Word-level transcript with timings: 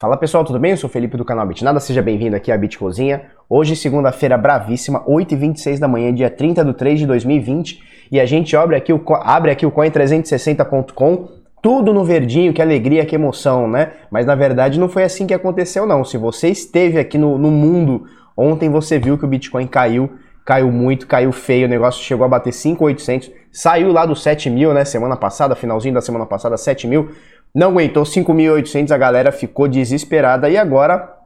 Fala 0.00 0.16
pessoal, 0.16 0.44
tudo 0.44 0.60
bem? 0.60 0.70
Eu 0.70 0.76
sou 0.76 0.88
o 0.88 0.92
Felipe 0.92 1.16
do 1.16 1.24
canal 1.24 1.44
Bitnada, 1.44 1.80
seja 1.80 2.00
bem-vindo 2.00 2.36
aqui 2.36 2.52
à 2.52 2.56
Bitcozinha. 2.56 3.32
Hoje, 3.48 3.74
segunda-feira 3.74 4.38
bravíssima, 4.38 5.04
8h26 5.04 5.80
da 5.80 5.88
manhã, 5.88 6.14
dia 6.14 6.30
30 6.30 6.64
de 6.64 6.72
3 6.72 7.00
de 7.00 7.06
2020, 7.08 7.82
e 8.12 8.20
a 8.20 8.24
gente 8.24 8.56
abre 8.56 8.76
aqui 8.76 8.92
o, 8.92 9.02
abre 9.24 9.50
aqui 9.50 9.66
o 9.66 9.72
coin360.com, 9.72 11.28
tudo 11.60 11.92
no 11.92 12.04
verdinho, 12.04 12.52
que 12.52 12.62
alegria, 12.62 13.04
que 13.04 13.16
emoção, 13.16 13.66
né? 13.68 13.90
Mas 14.08 14.24
na 14.24 14.36
verdade 14.36 14.78
não 14.78 14.88
foi 14.88 15.02
assim 15.02 15.26
que 15.26 15.34
aconteceu 15.34 15.84
não. 15.84 16.04
Se 16.04 16.16
você 16.16 16.48
esteve 16.48 16.96
aqui 17.00 17.18
no, 17.18 17.36
no 17.36 17.50
mundo, 17.50 18.04
ontem 18.36 18.70
você 18.70 19.00
viu 19.00 19.18
que 19.18 19.24
o 19.24 19.28
Bitcoin 19.28 19.66
caiu, 19.66 20.12
caiu 20.44 20.70
muito, 20.70 21.08
caiu 21.08 21.32
feio, 21.32 21.66
o 21.66 21.68
negócio 21.68 22.04
chegou 22.04 22.24
a 22.24 22.28
bater 22.28 22.52
5.800, 22.52 23.32
saiu 23.50 23.90
lá 23.92 24.06
dos 24.06 24.22
7 24.22 24.48
mil, 24.48 24.72
né, 24.72 24.84
semana 24.84 25.16
passada, 25.16 25.56
finalzinho 25.56 25.94
da 25.94 26.00
semana 26.00 26.24
passada, 26.24 26.56
7 26.56 26.86
mil, 26.86 27.10
não 27.54 27.70
aguentou 27.70 28.02
5.800, 28.02 28.90
a 28.90 28.98
galera 28.98 29.32
ficou 29.32 29.68
desesperada 29.68 30.48
e 30.48 30.56
agora 30.56 31.16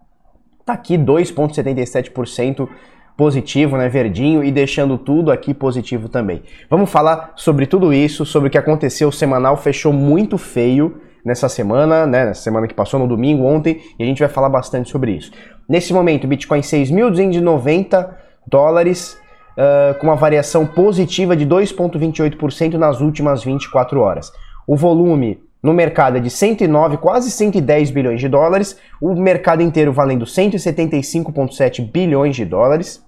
tá 0.64 0.72
aqui 0.72 0.96
2,77% 0.96 2.68
positivo, 3.16 3.76
né, 3.76 3.88
verdinho, 3.88 4.42
e 4.42 4.50
deixando 4.50 4.96
tudo 4.96 5.30
aqui 5.30 5.52
positivo 5.52 6.08
também. 6.08 6.42
Vamos 6.70 6.90
falar 6.90 7.32
sobre 7.36 7.66
tudo 7.66 7.92
isso, 7.92 8.24
sobre 8.24 8.48
o 8.48 8.50
que 8.50 8.58
aconteceu, 8.58 9.08
o 9.08 9.12
semanal 9.12 9.56
fechou 9.56 9.92
muito 9.92 10.38
feio 10.38 11.00
nessa 11.24 11.48
semana, 11.48 12.06
né, 12.06 12.26
nessa 12.26 12.42
semana 12.42 12.66
que 12.66 12.74
passou 12.74 12.98
no 12.98 13.06
domingo, 13.06 13.44
ontem, 13.44 13.80
e 13.98 14.02
a 14.02 14.06
gente 14.06 14.20
vai 14.20 14.28
falar 14.28 14.48
bastante 14.48 14.90
sobre 14.90 15.12
isso. 15.12 15.30
Nesse 15.68 15.92
momento, 15.92 16.26
Bitcoin 16.26 16.60
6.290 16.60 18.10
dólares, 18.46 19.16
uh, 19.52 19.98
com 19.98 20.08
uma 20.08 20.16
variação 20.16 20.66
positiva 20.66 21.36
de 21.36 21.46
2,28% 21.46 22.74
nas 22.74 23.00
últimas 23.00 23.44
24 23.44 24.00
horas. 24.00 24.32
O 24.66 24.76
volume 24.76 25.40
no 25.62 25.72
mercado 25.72 26.16
é 26.16 26.20
de 26.20 26.28
109, 26.28 26.96
quase 26.96 27.30
110 27.30 27.90
bilhões 27.90 28.20
de 28.20 28.28
dólares, 28.28 28.76
o 29.00 29.14
mercado 29.14 29.62
inteiro 29.62 29.92
valendo 29.92 30.24
175,7 30.24 31.88
bilhões 31.88 32.34
de 32.34 32.44
dólares. 32.44 33.04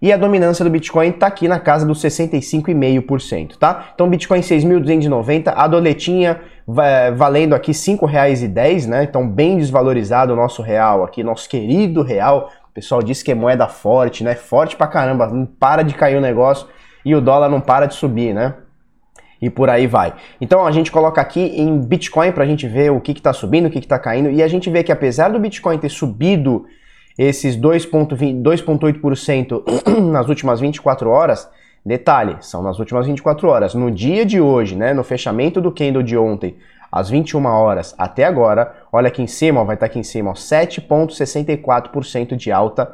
E 0.00 0.12
a 0.12 0.16
dominância 0.16 0.64
do 0.64 0.70
Bitcoin 0.70 1.10
está 1.10 1.26
aqui 1.26 1.46
na 1.46 1.58
casa 1.58 1.86
dos 1.86 2.02
65,5%, 2.02 3.56
tá? 3.56 3.90
Então 3.94 4.08
Bitcoin 4.08 4.40
6.290, 4.40 5.52
a 5.54 5.66
doletinha 5.66 6.40
valendo 7.16 7.54
aqui 7.54 7.72
R$ 7.72 7.78
5,10, 7.78 8.86
né? 8.86 9.04
Então 9.04 9.28
bem 9.28 9.56
desvalorizado 9.56 10.32
o 10.32 10.36
nosso 10.36 10.62
real 10.62 11.04
aqui, 11.04 11.22
nosso 11.22 11.48
querido 11.48 12.02
real. 12.02 12.50
O 12.70 12.74
pessoal 12.74 13.02
diz 13.02 13.22
que 13.22 13.30
é 13.30 13.34
moeda 13.34 13.68
forte, 13.68 14.24
né? 14.24 14.34
Forte 14.34 14.76
pra 14.76 14.86
caramba, 14.86 15.26
não 15.28 15.46
para 15.46 15.82
de 15.82 15.94
cair 15.94 16.16
o 16.16 16.20
negócio 16.20 16.66
e 17.04 17.14
o 17.14 17.20
dólar 17.20 17.48
não 17.48 17.60
para 17.60 17.86
de 17.86 17.94
subir, 17.94 18.34
né? 18.34 18.54
E 19.44 19.50
por 19.50 19.68
aí 19.68 19.86
vai. 19.86 20.14
Então 20.40 20.66
a 20.66 20.72
gente 20.72 20.90
coloca 20.90 21.20
aqui 21.20 21.40
em 21.40 21.78
Bitcoin 21.78 22.32
para 22.32 22.44
a 22.44 22.46
gente 22.46 22.66
ver 22.66 22.90
o 22.90 22.98
que 22.98 23.12
está 23.12 23.30
subindo, 23.30 23.66
o 23.66 23.70
que 23.70 23.78
está 23.78 23.98
caindo, 23.98 24.30
e 24.30 24.42
a 24.42 24.48
gente 24.48 24.70
vê 24.70 24.82
que 24.82 24.90
apesar 24.90 25.28
do 25.28 25.38
Bitcoin 25.38 25.76
ter 25.76 25.90
subido 25.90 26.64
esses 27.18 27.54
2,8% 27.56 29.62
nas 30.10 30.30
últimas 30.30 30.60
24 30.60 31.10
horas, 31.10 31.46
detalhe, 31.84 32.38
são 32.40 32.62
nas 32.62 32.78
últimas 32.78 33.06
24 33.06 33.46
horas. 33.46 33.74
No 33.74 33.90
dia 33.90 34.24
de 34.24 34.40
hoje, 34.40 34.74
né, 34.74 34.94
no 34.94 35.04
fechamento 35.04 35.60
do 35.60 35.70
candle 35.70 36.02
de 36.02 36.16
ontem, 36.16 36.56
às 36.90 37.10
21 37.10 37.44
horas 37.44 37.94
até 37.98 38.24
agora, 38.24 38.74
olha 38.90 39.08
aqui 39.08 39.20
em 39.20 39.26
cima, 39.26 39.60
ó, 39.60 39.64
vai 39.64 39.76
estar 39.76 39.86
tá 39.86 39.90
aqui 39.90 39.98
em 39.98 40.02
cima, 40.02 40.32
7,64% 40.32 42.34
de 42.34 42.50
alta 42.50 42.92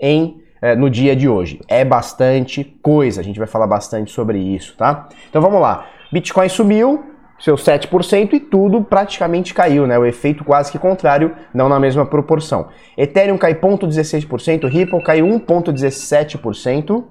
em 0.00 0.40
é, 0.62 0.76
no 0.76 0.88
dia 0.88 1.14
de 1.16 1.28
hoje. 1.28 1.60
É 1.66 1.84
bastante 1.84 2.64
coisa, 2.80 3.20
a 3.20 3.24
gente 3.24 3.38
vai 3.38 3.48
falar 3.48 3.66
bastante 3.66 4.12
sobre 4.12 4.38
isso, 4.38 4.76
tá? 4.76 5.08
Então 5.28 5.42
vamos 5.42 5.60
lá. 5.60 5.86
Bitcoin 6.12 6.48
subiu, 6.48 7.04
seus 7.40 7.64
7% 7.64 8.34
e 8.34 8.40
tudo 8.40 8.82
praticamente 8.82 9.52
caiu, 9.52 9.86
né? 9.86 9.98
O 9.98 10.06
efeito 10.06 10.44
quase 10.44 10.70
que 10.70 10.78
contrário, 10.78 11.34
não 11.52 11.68
na 11.68 11.80
mesma 11.80 12.06
proporção. 12.06 12.68
Ethereum 12.96 13.36
cai 13.36 13.54
0,16%, 13.54 14.68
Ripple 14.68 15.02
cai 15.02 15.20
1,17%. 15.20 17.04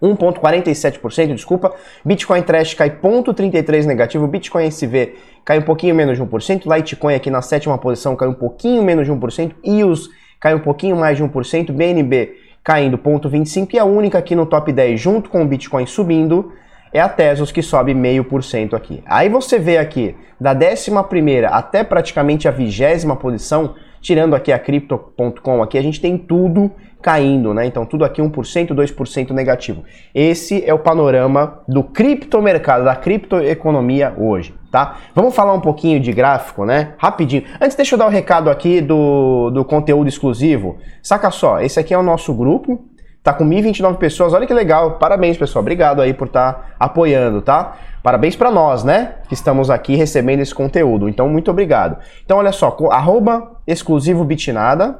1,47%, 0.00 1.34
desculpa. 1.34 1.74
Bitcoin 2.04 2.42
Trash 2.42 2.74
cai 2.74 2.90
0,33% 2.90 3.84
negativo. 3.84 4.28
Bitcoin 4.28 4.66
SV 4.66 5.16
cai 5.44 5.58
um 5.58 5.62
pouquinho 5.62 5.92
menos 5.92 6.16
de 6.16 6.22
1%. 6.24 6.72
Litecoin 6.72 7.16
aqui 7.16 7.30
na 7.30 7.42
sétima 7.42 7.76
posição 7.78 8.14
cai 8.14 8.28
um 8.28 8.34
pouquinho 8.34 8.80
menos 8.84 9.06
de 9.06 9.12
1%. 9.12 9.54
EOS 9.64 10.08
cai 10.38 10.54
um 10.54 10.60
pouquinho 10.60 10.96
mais 10.96 11.16
de 11.16 11.24
1%. 11.24 11.72
BNB 11.72 12.47
caindo 12.62 12.98
0,25% 12.98 13.74
e 13.74 13.78
a 13.78 13.84
única 13.84 14.18
aqui 14.18 14.34
no 14.34 14.46
top 14.46 14.72
10 14.72 15.00
junto 15.00 15.30
com 15.30 15.42
o 15.42 15.46
Bitcoin 15.46 15.86
subindo 15.86 16.52
é 16.92 17.00
a 17.00 17.08
Tesos 17.08 17.52
que 17.52 17.62
sobe 17.62 17.94
meio 17.94 18.24
por 18.24 18.42
cento 18.42 18.74
aqui. 18.74 19.02
Aí 19.06 19.28
você 19.28 19.58
vê 19.58 19.78
aqui 19.78 20.16
da 20.40 20.52
11 20.52 21.44
até 21.46 21.84
praticamente 21.84 22.48
a 22.48 22.50
vigésima 22.50 23.16
posição, 23.16 23.74
tirando 24.00 24.34
aqui 24.34 24.52
a 24.52 24.58
Crypto.com 24.58 25.62
aqui, 25.62 25.78
a 25.78 25.82
gente 25.82 26.00
tem 26.00 26.16
tudo 26.16 26.70
caindo, 27.00 27.54
né? 27.54 27.64
Então 27.66 27.86
tudo 27.86 28.04
aqui 28.04 28.20
1%, 28.20 28.68
2% 28.68 29.30
negativo. 29.30 29.84
Esse 30.14 30.64
é 30.68 30.74
o 30.74 30.78
panorama 30.78 31.60
do 31.68 31.82
criptomercado, 31.82 32.84
da 32.84 32.96
criptoeconomia 32.96 34.14
hoje, 34.16 34.54
tá? 34.70 34.98
Vamos 35.14 35.34
falar 35.34 35.54
um 35.54 35.60
pouquinho 35.60 36.00
de 36.00 36.12
gráfico, 36.12 36.64
né? 36.64 36.94
Rapidinho. 36.98 37.44
Antes 37.60 37.76
deixa 37.76 37.94
eu 37.94 37.98
dar 37.98 38.06
o 38.06 38.08
um 38.08 38.12
recado 38.12 38.50
aqui 38.50 38.80
do, 38.80 39.50
do 39.50 39.64
conteúdo 39.64 40.08
exclusivo. 40.08 40.78
Saca 41.02 41.30
só, 41.30 41.60
esse 41.60 41.78
aqui 41.78 41.94
é 41.94 41.98
o 41.98 42.02
nosso 42.02 42.34
grupo, 42.34 42.84
tá 43.22 43.32
com 43.32 43.44
1029 43.44 43.98
pessoas, 43.98 44.32
olha 44.32 44.46
que 44.46 44.54
legal. 44.54 44.92
Parabéns, 44.98 45.36
pessoal. 45.36 45.62
Obrigado 45.62 46.02
aí 46.02 46.12
por 46.12 46.26
estar 46.26 46.52
tá 46.52 46.64
apoiando, 46.80 47.42
tá? 47.42 47.76
Parabéns 48.02 48.36
para 48.36 48.50
nós, 48.50 48.84
né? 48.84 49.16
Que 49.28 49.34
estamos 49.34 49.70
aqui 49.70 49.96
recebendo 49.96 50.40
esse 50.40 50.54
conteúdo. 50.54 51.08
Então, 51.08 51.28
muito 51.28 51.50
obrigado. 51.50 51.98
Então, 52.24 52.38
olha 52.38 52.52
só, 52.52 52.76
arroba 52.90 53.56
exclusivo 53.66 54.24
bitnada, 54.24 54.98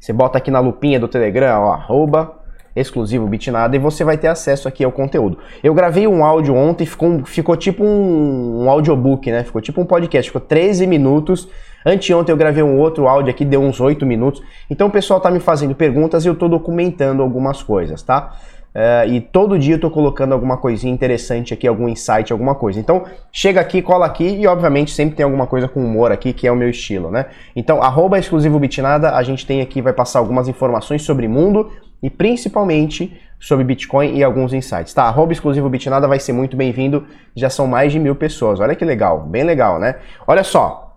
você 0.00 0.12
bota 0.12 0.38
aqui 0.38 0.50
na 0.50 0.58
lupinha 0.58 0.98
do 0.98 1.06
Telegram, 1.06 1.60
ó, 1.60 1.72
arroba 1.72 2.42
exclusivo 2.74 3.26
Bitnada 3.26 3.76
e 3.76 3.78
você 3.78 4.02
vai 4.02 4.16
ter 4.16 4.28
acesso 4.28 4.66
aqui 4.66 4.82
ao 4.82 4.92
conteúdo. 4.92 5.38
Eu 5.62 5.74
gravei 5.74 6.06
um 6.06 6.24
áudio 6.24 6.54
ontem, 6.54 6.86
ficou, 6.86 7.24
ficou 7.24 7.56
tipo 7.56 7.84
um, 7.84 8.64
um 8.64 8.70
audiobook, 8.70 9.30
né? 9.30 9.44
Ficou 9.44 9.60
tipo 9.60 9.80
um 9.80 9.84
podcast, 9.84 10.30
ficou 10.30 10.40
13 10.40 10.86
minutos. 10.86 11.48
Anteontem 11.84 12.32
eu 12.32 12.36
gravei 12.36 12.62
um 12.62 12.78
outro 12.78 13.08
áudio 13.08 13.30
aqui, 13.30 13.44
deu 13.44 13.60
uns 13.60 13.80
8 13.80 14.06
minutos. 14.06 14.42
Então 14.70 14.88
o 14.88 14.90
pessoal 14.90 15.20
tá 15.20 15.30
me 15.30 15.40
fazendo 15.40 15.74
perguntas 15.74 16.24
e 16.24 16.28
eu 16.28 16.34
tô 16.34 16.48
documentando 16.48 17.22
algumas 17.22 17.62
coisas, 17.62 18.02
tá? 18.02 18.34
Uh, 18.74 19.06
e 19.12 19.20
todo 19.20 19.58
dia 19.58 19.74
eu 19.74 19.78
tô 19.78 19.90
colocando 19.90 20.32
alguma 20.32 20.56
coisinha 20.56 20.92
interessante 20.92 21.52
aqui, 21.52 21.66
algum 21.68 21.88
insight, 21.88 22.32
alguma 22.32 22.54
coisa. 22.54 22.80
Então, 22.80 23.04
chega 23.30 23.60
aqui, 23.60 23.82
cola 23.82 24.06
aqui 24.06 24.24
e, 24.24 24.46
obviamente, 24.46 24.92
sempre 24.92 25.14
tem 25.14 25.24
alguma 25.24 25.46
coisa 25.46 25.68
com 25.68 25.84
humor 25.84 26.10
aqui, 26.10 26.32
que 26.32 26.46
é 26.46 26.52
o 26.52 26.56
meu 26.56 26.70
estilo, 26.70 27.10
né? 27.10 27.26
Então, 27.54 27.82
arroba 27.82 28.18
exclusivo 28.18 28.58
Bitnada, 28.58 29.14
a 29.14 29.22
gente 29.22 29.46
tem 29.46 29.60
aqui, 29.60 29.82
vai 29.82 29.92
passar 29.92 30.20
algumas 30.20 30.48
informações 30.48 31.02
sobre 31.02 31.28
mundo 31.28 31.70
e 32.02 32.08
principalmente 32.08 33.20
sobre 33.38 33.64
Bitcoin 33.64 34.16
e 34.16 34.24
alguns 34.24 34.52
insights. 34.52 34.94
Tá, 34.94 35.04
arroba 35.04 35.32
exclusivo 35.32 35.68
Bitnada 35.68 36.08
vai 36.08 36.18
ser 36.18 36.32
muito 36.32 36.56
bem-vindo, 36.56 37.06
já 37.36 37.50
são 37.50 37.66
mais 37.66 37.92
de 37.92 37.98
mil 37.98 38.14
pessoas. 38.14 38.58
Olha 38.58 38.74
que 38.74 38.84
legal, 38.84 39.20
bem 39.20 39.42
legal, 39.42 39.78
né? 39.78 39.96
Olha 40.26 40.44
só, 40.44 40.91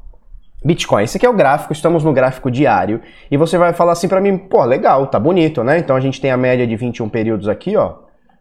Bitcoin. 0.65 1.03
Esse 1.03 1.17
aqui 1.17 1.25
é 1.27 1.29
o 1.29 1.33
gráfico, 1.33 1.71
estamos 1.71 2.03
no 2.03 2.11
gráfico 2.11 2.49
diário. 2.49 2.99
E 3.29 3.37
você 3.37 3.55
vai 3.55 3.71
falar 3.71 3.91
assim 3.91 4.07
para 4.07 4.19
mim, 4.19 4.35
pô, 4.35 4.65
legal, 4.65 5.05
tá 5.05 5.19
bonito, 5.19 5.63
né? 5.63 5.77
Então 5.77 5.95
a 5.95 5.99
gente 5.99 6.19
tem 6.19 6.31
a 6.31 6.37
média 6.37 6.65
de 6.65 6.75
21 6.75 7.07
períodos 7.07 7.47
aqui, 7.47 7.77
ó. 7.77 7.97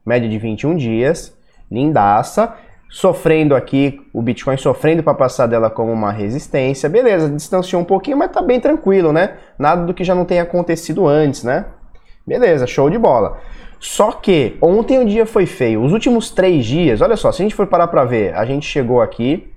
Média 0.07 0.27
de 0.27 0.39
21 0.39 0.75
dias, 0.75 1.37
lindaça. 1.71 2.55
Sofrendo 2.89 3.55
aqui, 3.55 4.01
o 4.13 4.23
Bitcoin 4.23 4.57
sofrendo 4.57 5.03
para 5.03 5.13
passar 5.15 5.47
dela 5.47 5.69
como 5.69 5.93
uma 5.93 6.13
resistência. 6.13 6.89
Beleza, 6.89 7.29
distanciou 7.29 7.83
um 7.83 7.85
pouquinho, 7.85 8.17
mas 8.17 8.31
tá 8.31 8.41
bem 8.41 8.59
tranquilo, 8.59 9.13
né? 9.13 9.35
Nada 9.59 9.85
do 9.85 9.93
que 9.93 10.03
já 10.03 10.15
não 10.15 10.25
tenha 10.25 10.45
acontecido 10.45 11.07
antes, 11.07 11.45
né? 11.45 11.67
Beleza, 12.27 12.67
show 12.67 12.89
de 12.89 12.97
bola. 12.97 13.39
Só 13.79 14.13
que 14.13 14.57
ontem 14.63 14.99
o 14.99 15.05
dia 15.05 15.27
foi 15.27 15.45
feio. 15.45 15.83
Os 15.83 15.93
últimos 15.93 16.31
três 16.31 16.65
dias, 16.65 17.03
olha 17.03 17.17
só, 17.17 17.31
se 17.31 17.43
a 17.43 17.45
gente 17.45 17.55
for 17.55 17.67
parar 17.67 17.89
para 17.89 18.05
ver, 18.05 18.35
a 18.35 18.47
gente 18.47 18.67
chegou 18.67 19.03
aqui, 19.03 19.53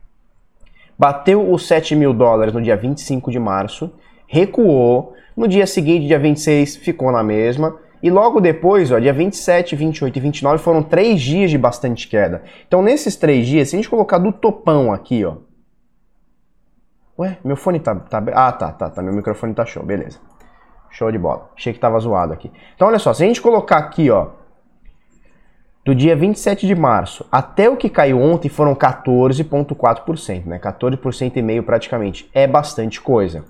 bateu 0.98 1.52
os 1.52 1.68
7 1.68 1.96
mil 1.96 2.14
dólares 2.14 2.54
no 2.54 2.62
dia 2.62 2.76
25 2.76 3.32
de 3.32 3.40
março, 3.40 3.94
recuou, 4.28 5.14
no 5.36 5.48
dia 5.48 5.68
seguinte, 5.68 6.08
dia 6.08 6.20
26, 6.20 6.78
ficou 6.78 7.12
na 7.12 7.24
mesma, 7.24 7.78
e 8.02 8.10
logo 8.10 8.40
depois, 8.40 8.92
ó, 8.92 9.00
dia 9.00 9.14
27, 9.14 9.76
28 9.76 10.16
e 10.16 10.20
29 10.20 10.64
foram 10.64 10.84
três 10.84 11.22
dias 11.22 11.50
de 11.50 11.58
bastante 11.58 12.08
queda. 12.08 12.44
Então, 12.68 12.82
nesses 12.82 13.16
três 13.16 13.48
dias, 13.48 13.70
se 13.70 13.76
a 13.76 13.78
gente 13.78 13.90
colocar 13.90 14.18
do 14.18 14.32
topão 14.32 14.94
aqui, 14.94 15.26
ó. 15.26 15.38
Ué, 17.20 17.38
meu 17.44 17.56
fone 17.56 17.80
tá, 17.80 17.96
tá. 17.96 18.24
Ah, 18.34 18.52
tá, 18.52 18.72
tá, 18.72 18.90
tá. 18.92 19.02
Meu 19.02 19.14
microfone 19.14 19.54
tá 19.54 19.66
show, 19.66 19.84
beleza. 19.84 20.20
Show 20.92 21.12
de 21.12 21.18
bola. 21.18 21.50
Achei 21.56 21.74
que 21.74 21.80
tava 21.80 22.00
zoado 22.00 22.32
aqui. 22.32 22.52
Então, 22.76 22.88
olha 22.88 23.00
só, 23.00 23.12
se 23.14 23.24
a 23.24 23.28
gente 23.28 23.42
colocar 23.42 23.78
aqui, 23.78 24.12
ó, 24.12 24.30
do 25.88 25.96
dia 25.96 26.18
27 26.18 26.68
de 26.68 26.76
março 26.76 27.26
até 27.32 27.70
o 27.70 27.78
que 27.78 27.88
caiu 27.88 28.22
ontem 28.22 28.50
foram 28.50 28.76
14,4%, 28.76 30.46
né? 30.46 30.60
14% 30.60 31.38
e 31.38 31.42
meio 31.42 31.64
praticamente. 31.64 32.30
É 32.34 32.46
bastante 32.46 33.00
coisa. 33.00 33.46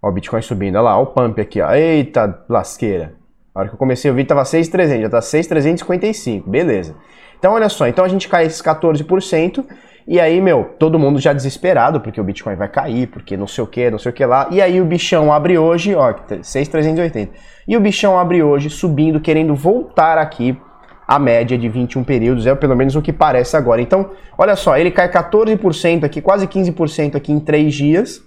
Ó, 0.00 0.08
o 0.08 0.12
Bitcoin 0.12 0.40
subindo, 0.40 0.76
olha 0.76 0.84
lá, 0.84 0.98
ó 0.98 1.02
o 1.02 1.06
pump 1.08 1.38
aqui, 1.38 1.60
ó. 1.60 1.70
Eita 1.74 2.42
lasqueira. 2.48 3.12
A 3.54 3.60
hora 3.60 3.68
que 3.68 3.74
eu 3.74 3.78
comecei 3.78 4.10
a 4.10 4.14
ver 4.14 4.24
tava 4.24 4.42
6,300, 4.42 5.02
já 5.02 5.10
tá 5.10 5.20
6,355, 5.20 6.48
beleza. 6.48 6.96
Então 7.38 7.52
olha 7.52 7.68
só, 7.68 7.86
então 7.86 8.06
a 8.06 8.08
gente 8.08 8.26
cai 8.26 8.46
esses 8.46 8.62
14% 8.62 9.62
E 10.08 10.18
aí, 10.18 10.40
meu, 10.40 10.76
todo 10.78 10.98
mundo 10.98 11.20
já 11.20 11.34
desesperado, 11.34 12.00
porque 12.00 12.18
o 12.18 12.24
Bitcoin 12.24 12.56
vai 12.56 12.68
cair, 12.68 13.06
porque 13.08 13.36
não 13.36 13.46
sei 13.46 13.62
o 13.62 13.66
que, 13.66 13.90
não 13.90 13.98
sei 13.98 14.12
o 14.12 14.14
que 14.14 14.24
lá. 14.24 14.48
E 14.50 14.62
aí 14.62 14.80
o 14.80 14.84
bichão 14.86 15.30
abre 15.30 15.58
hoje, 15.58 15.94
ó, 15.94 16.14
6,380. 16.40 17.32
E 17.68 17.76
o 17.76 17.80
bichão 17.80 18.18
abre 18.18 18.42
hoje 18.42 18.70
subindo, 18.70 19.20
querendo 19.20 19.54
voltar 19.54 20.16
aqui 20.16 20.58
a 21.06 21.18
média 21.18 21.56
de 21.56 21.68
21 21.68 22.02
períodos, 22.02 22.46
é 22.46 22.54
pelo 22.54 22.74
menos 22.74 22.96
o 22.96 23.02
que 23.02 23.12
parece 23.12 23.56
agora. 23.56 23.80
Então, 23.80 24.10
olha 24.36 24.56
só, 24.56 24.76
ele 24.76 24.90
cai 24.90 25.10
14% 25.10 26.04
aqui, 26.04 26.20
quase 26.20 26.46
15% 26.46 27.14
aqui 27.14 27.32
em 27.32 27.38
3 27.38 27.72
dias. 27.72 28.22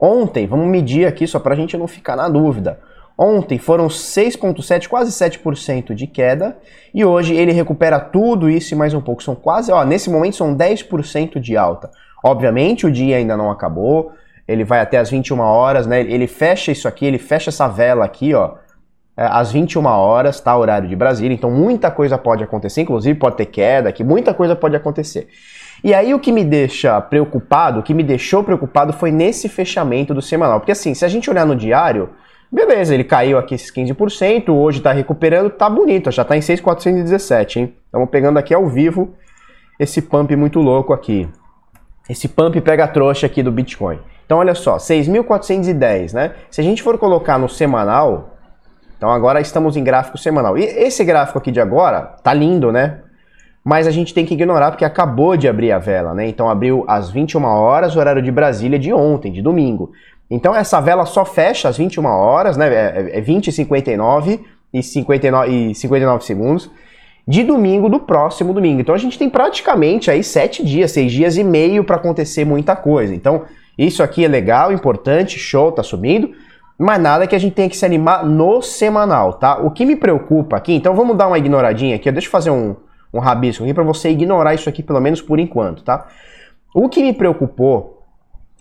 Ontem, 0.00 0.46
vamos 0.46 0.66
medir 0.66 1.06
aqui 1.06 1.26
só 1.26 1.38
para 1.38 1.54
a 1.54 1.56
gente 1.56 1.76
não 1.76 1.86
ficar 1.86 2.16
na 2.16 2.28
dúvida. 2.28 2.80
Ontem 3.18 3.58
foram 3.58 3.88
6,7%, 3.88 4.88
quase 4.88 5.10
7% 5.10 5.94
de 5.94 6.06
queda, 6.06 6.58
e 6.92 7.02
hoje 7.02 7.34
ele 7.34 7.50
recupera 7.50 7.98
tudo 7.98 8.50
isso 8.50 8.74
e 8.74 8.76
mais 8.76 8.92
um 8.92 9.00
pouco. 9.00 9.22
São 9.22 9.34
quase, 9.34 9.72
ó, 9.72 9.82
nesse 9.84 10.10
momento 10.10 10.36
são 10.36 10.54
10% 10.54 11.40
de 11.40 11.56
alta. 11.56 11.90
Obviamente 12.22 12.86
o 12.86 12.92
dia 12.92 13.16
ainda 13.16 13.36
não 13.36 13.50
acabou, 13.50 14.12
ele 14.46 14.64
vai 14.64 14.80
até 14.80 14.98
as 14.98 15.10
21 15.10 15.40
horas, 15.40 15.86
né? 15.86 16.00
Ele 16.00 16.26
fecha 16.26 16.70
isso 16.70 16.86
aqui, 16.86 17.06
ele 17.06 17.18
fecha 17.18 17.48
essa 17.48 17.66
vela 17.66 18.04
aqui, 18.04 18.34
ó, 18.34 18.56
às 19.16 19.50
21 19.50 19.86
horas, 19.86 20.40
tá? 20.40 20.56
Horário 20.56 20.88
de 20.88 20.94
Brasília. 20.94 21.34
Então 21.34 21.50
muita 21.50 21.90
coisa 21.90 22.18
pode 22.18 22.44
acontecer, 22.44 22.82
inclusive 22.82 23.18
pode 23.18 23.36
ter 23.36 23.46
queda 23.46 23.88
aqui, 23.88 24.04
muita 24.04 24.34
coisa 24.34 24.54
pode 24.54 24.76
acontecer. 24.76 25.28
E 25.82 25.94
aí 25.94 26.12
o 26.12 26.18
que 26.18 26.32
me 26.32 26.44
deixa 26.44 27.00
preocupado, 27.00 27.80
o 27.80 27.82
que 27.82 27.94
me 27.94 28.02
deixou 28.02 28.44
preocupado 28.44 28.92
foi 28.92 29.10
nesse 29.10 29.48
fechamento 29.48 30.12
do 30.12 30.20
semanal. 30.20 30.60
Porque 30.60 30.72
assim, 30.72 30.94
se 30.94 31.04
a 31.04 31.08
gente 31.08 31.30
olhar 31.30 31.46
no 31.46 31.56
diário, 31.56 32.10
beleza, 32.50 32.94
ele 32.94 33.04
caiu 33.04 33.38
aqui 33.38 33.54
esses 33.54 33.70
15%, 33.70 34.48
hoje 34.50 34.80
tá 34.80 34.92
recuperando, 34.92 35.50
tá 35.50 35.68
bonito, 35.68 36.10
já 36.10 36.24
tá 36.24 36.36
em 36.36 36.40
6,417, 36.40 37.60
hein? 37.60 37.74
Estamos 37.86 38.10
pegando 38.10 38.38
aqui 38.38 38.52
ao 38.52 38.66
vivo 38.66 39.14
esse 39.78 40.00
pump 40.02 40.34
muito 40.36 40.60
louco 40.60 40.92
aqui. 40.92 41.28
Esse 42.08 42.28
pump 42.28 42.60
pega 42.60 42.86
trouxa 42.86 43.26
aqui 43.26 43.42
do 43.42 43.50
Bitcoin. 43.52 43.98
Então 44.24 44.38
olha 44.38 44.54
só, 44.54 44.76
6.410, 44.76 46.12
né? 46.14 46.32
Se 46.50 46.60
a 46.60 46.64
gente 46.64 46.82
for 46.82 46.98
colocar 46.98 47.38
no 47.38 47.48
semanal, 47.48 48.35
então 48.96 49.10
agora 49.10 49.40
estamos 49.40 49.76
em 49.76 49.84
gráfico 49.84 50.18
semanal. 50.18 50.56
E 50.56 50.64
esse 50.64 51.04
gráfico 51.04 51.38
aqui 51.38 51.50
de 51.50 51.60
agora 51.60 52.00
tá 52.22 52.32
lindo, 52.32 52.72
né? 52.72 52.98
Mas 53.64 53.86
a 53.86 53.90
gente 53.90 54.14
tem 54.14 54.24
que 54.24 54.34
ignorar 54.34 54.70
porque 54.70 54.84
acabou 54.84 55.36
de 55.36 55.48
abrir 55.48 55.72
a 55.72 55.78
vela, 55.78 56.14
né? 56.14 56.28
Então 56.28 56.48
abriu 56.48 56.84
às 56.86 57.10
21 57.10 57.44
horas, 57.44 57.96
horário 57.96 58.22
de 58.22 58.30
Brasília 58.30 58.78
de 58.78 58.92
ontem, 58.92 59.32
de 59.32 59.42
domingo. 59.42 59.92
Então 60.30 60.54
essa 60.54 60.80
vela 60.80 61.04
só 61.04 61.24
fecha 61.24 61.68
às 61.68 61.76
21 61.76 62.04
horas, 62.06 62.56
né? 62.56 62.68
É, 62.68 63.18
é 63.18 63.20
20 63.20 63.48
e 63.48 63.52
59 63.52 64.40
e 64.72 64.82
59, 64.82 65.50
e 65.50 65.74
59 65.74 66.24
segundos 66.24 66.70
de 67.28 67.42
domingo 67.42 67.88
do 67.88 67.98
próximo 67.98 68.54
domingo. 68.54 68.80
Então 68.80 68.94
a 68.94 68.98
gente 68.98 69.18
tem 69.18 69.28
praticamente 69.28 70.10
aí 70.10 70.22
sete 70.22 70.64
dias, 70.64 70.92
seis 70.92 71.10
dias 71.10 71.36
e 71.36 71.42
meio 71.42 71.82
para 71.82 71.96
acontecer 71.96 72.44
muita 72.44 72.76
coisa. 72.76 73.14
Então 73.14 73.44
isso 73.76 74.02
aqui 74.02 74.24
é 74.24 74.28
legal, 74.28 74.72
importante, 74.72 75.38
show, 75.38 75.72
tá 75.72 75.82
subindo. 75.82 76.32
Mas 76.78 77.00
nada 77.00 77.26
que 77.26 77.34
a 77.34 77.38
gente 77.38 77.54
tenha 77.54 77.70
que 77.70 77.76
se 77.76 77.86
animar 77.86 78.24
no 78.24 78.60
semanal, 78.60 79.34
tá? 79.34 79.58
O 79.58 79.70
que 79.70 79.86
me 79.86 79.96
preocupa 79.96 80.56
aqui, 80.56 80.74
então 80.74 80.94
vamos 80.94 81.16
dar 81.16 81.26
uma 81.26 81.38
ignoradinha 81.38 81.96
aqui, 81.96 82.10
deixa 82.12 82.28
eu 82.28 82.30
fazer 82.30 82.50
um, 82.50 82.76
um 83.12 83.18
rabisco 83.18 83.64
aqui 83.64 83.72
para 83.72 83.82
você 83.82 84.10
ignorar 84.10 84.54
isso 84.54 84.68
aqui 84.68 84.82
pelo 84.82 85.00
menos 85.00 85.22
por 85.22 85.38
enquanto, 85.38 85.82
tá? 85.82 86.06
O 86.74 86.88
que 86.88 87.02
me 87.02 87.14
preocupou 87.14 88.02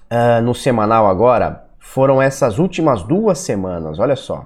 uh, 0.10 0.42
no 0.42 0.56
semanal 0.56 1.08
agora 1.08 1.66
foram 1.78 2.22
essas 2.22 2.58
últimas 2.58 3.04
duas 3.04 3.40
semanas, 3.40 4.00
olha 4.00 4.16
só. 4.16 4.46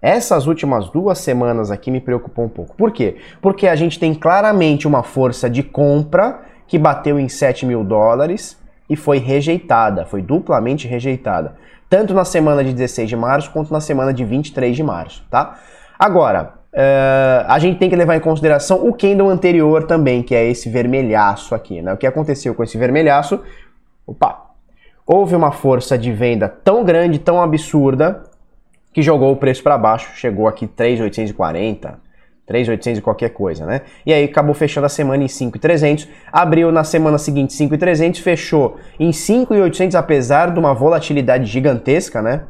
Essas 0.00 0.46
últimas 0.46 0.88
duas 0.88 1.18
semanas 1.18 1.70
aqui 1.70 1.90
me 1.90 2.00
preocupou 2.00 2.46
um 2.46 2.48
pouco. 2.48 2.74
Por 2.76 2.92
quê? 2.92 3.16
Porque 3.42 3.66
a 3.66 3.76
gente 3.76 3.98
tem 3.98 4.14
claramente 4.14 4.86
uma 4.86 5.02
força 5.02 5.50
de 5.50 5.62
compra 5.62 6.40
que 6.66 6.78
bateu 6.78 7.18
em 7.18 7.28
7 7.28 7.66
mil 7.66 7.84
dólares 7.84 8.56
e 8.88 8.96
foi 8.96 9.18
rejeitada, 9.18 10.06
foi 10.06 10.22
duplamente 10.22 10.88
rejeitada 10.88 11.56
tanto 11.88 12.14
na 12.14 12.24
semana 12.24 12.62
de 12.62 12.72
16 12.72 13.08
de 13.08 13.16
março 13.16 13.50
quanto 13.50 13.72
na 13.72 13.80
semana 13.80 14.12
de 14.12 14.24
23 14.24 14.76
de 14.76 14.82
março, 14.82 15.24
tá? 15.30 15.58
Agora, 15.98 16.54
uh, 16.72 17.44
a 17.48 17.58
gente 17.58 17.78
tem 17.78 17.88
que 17.88 17.96
levar 17.96 18.16
em 18.16 18.20
consideração 18.20 18.86
o 18.86 18.92
candle 18.92 19.28
anterior 19.28 19.84
também, 19.84 20.22
que 20.22 20.34
é 20.34 20.48
esse 20.48 20.68
vermelhaço 20.68 21.54
aqui, 21.54 21.82
né? 21.82 21.92
O 21.92 21.96
que 21.96 22.06
aconteceu 22.06 22.54
com 22.54 22.62
esse 22.62 22.76
vermelhaço? 22.76 23.40
Opa! 24.06 24.46
Houve 25.06 25.34
uma 25.34 25.50
força 25.50 25.96
de 25.96 26.12
venda 26.12 26.48
tão 26.48 26.84
grande, 26.84 27.18
tão 27.18 27.42
absurda, 27.42 28.22
que 28.92 29.02
jogou 29.02 29.32
o 29.32 29.36
preço 29.36 29.62
para 29.62 29.78
baixo, 29.78 30.10
chegou 30.16 30.46
aqui 30.46 30.66
3.840, 30.66 31.94
3.800 32.48 32.98
e 32.98 33.00
qualquer 33.00 33.30
coisa, 33.30 33.66
né? 33.66 33.82
E 34.06 34.12
aí 34.12 34.24
acabou 34.24 34.54
fechando 34.54 34.86
a 34.86 34.88
semana 34.88 35.22
em 35.22 35.26
5.300, 35.26 36.08
abriu 36.32 36.72
na 36.72 36.82
semana 36.82 37.18
seguinte 37.18 37.54
5.300, 37.54 38.20
fechou 38.20 38.78
em 38.98 39.10
5.800 39.10 39.94
apesar 39.94 40.52
de 40.52 40.58
uma 40.58 40.74
volatilidade 40.74 41.44
gigantesca, 41.44 42.22
né? 42.22 42.44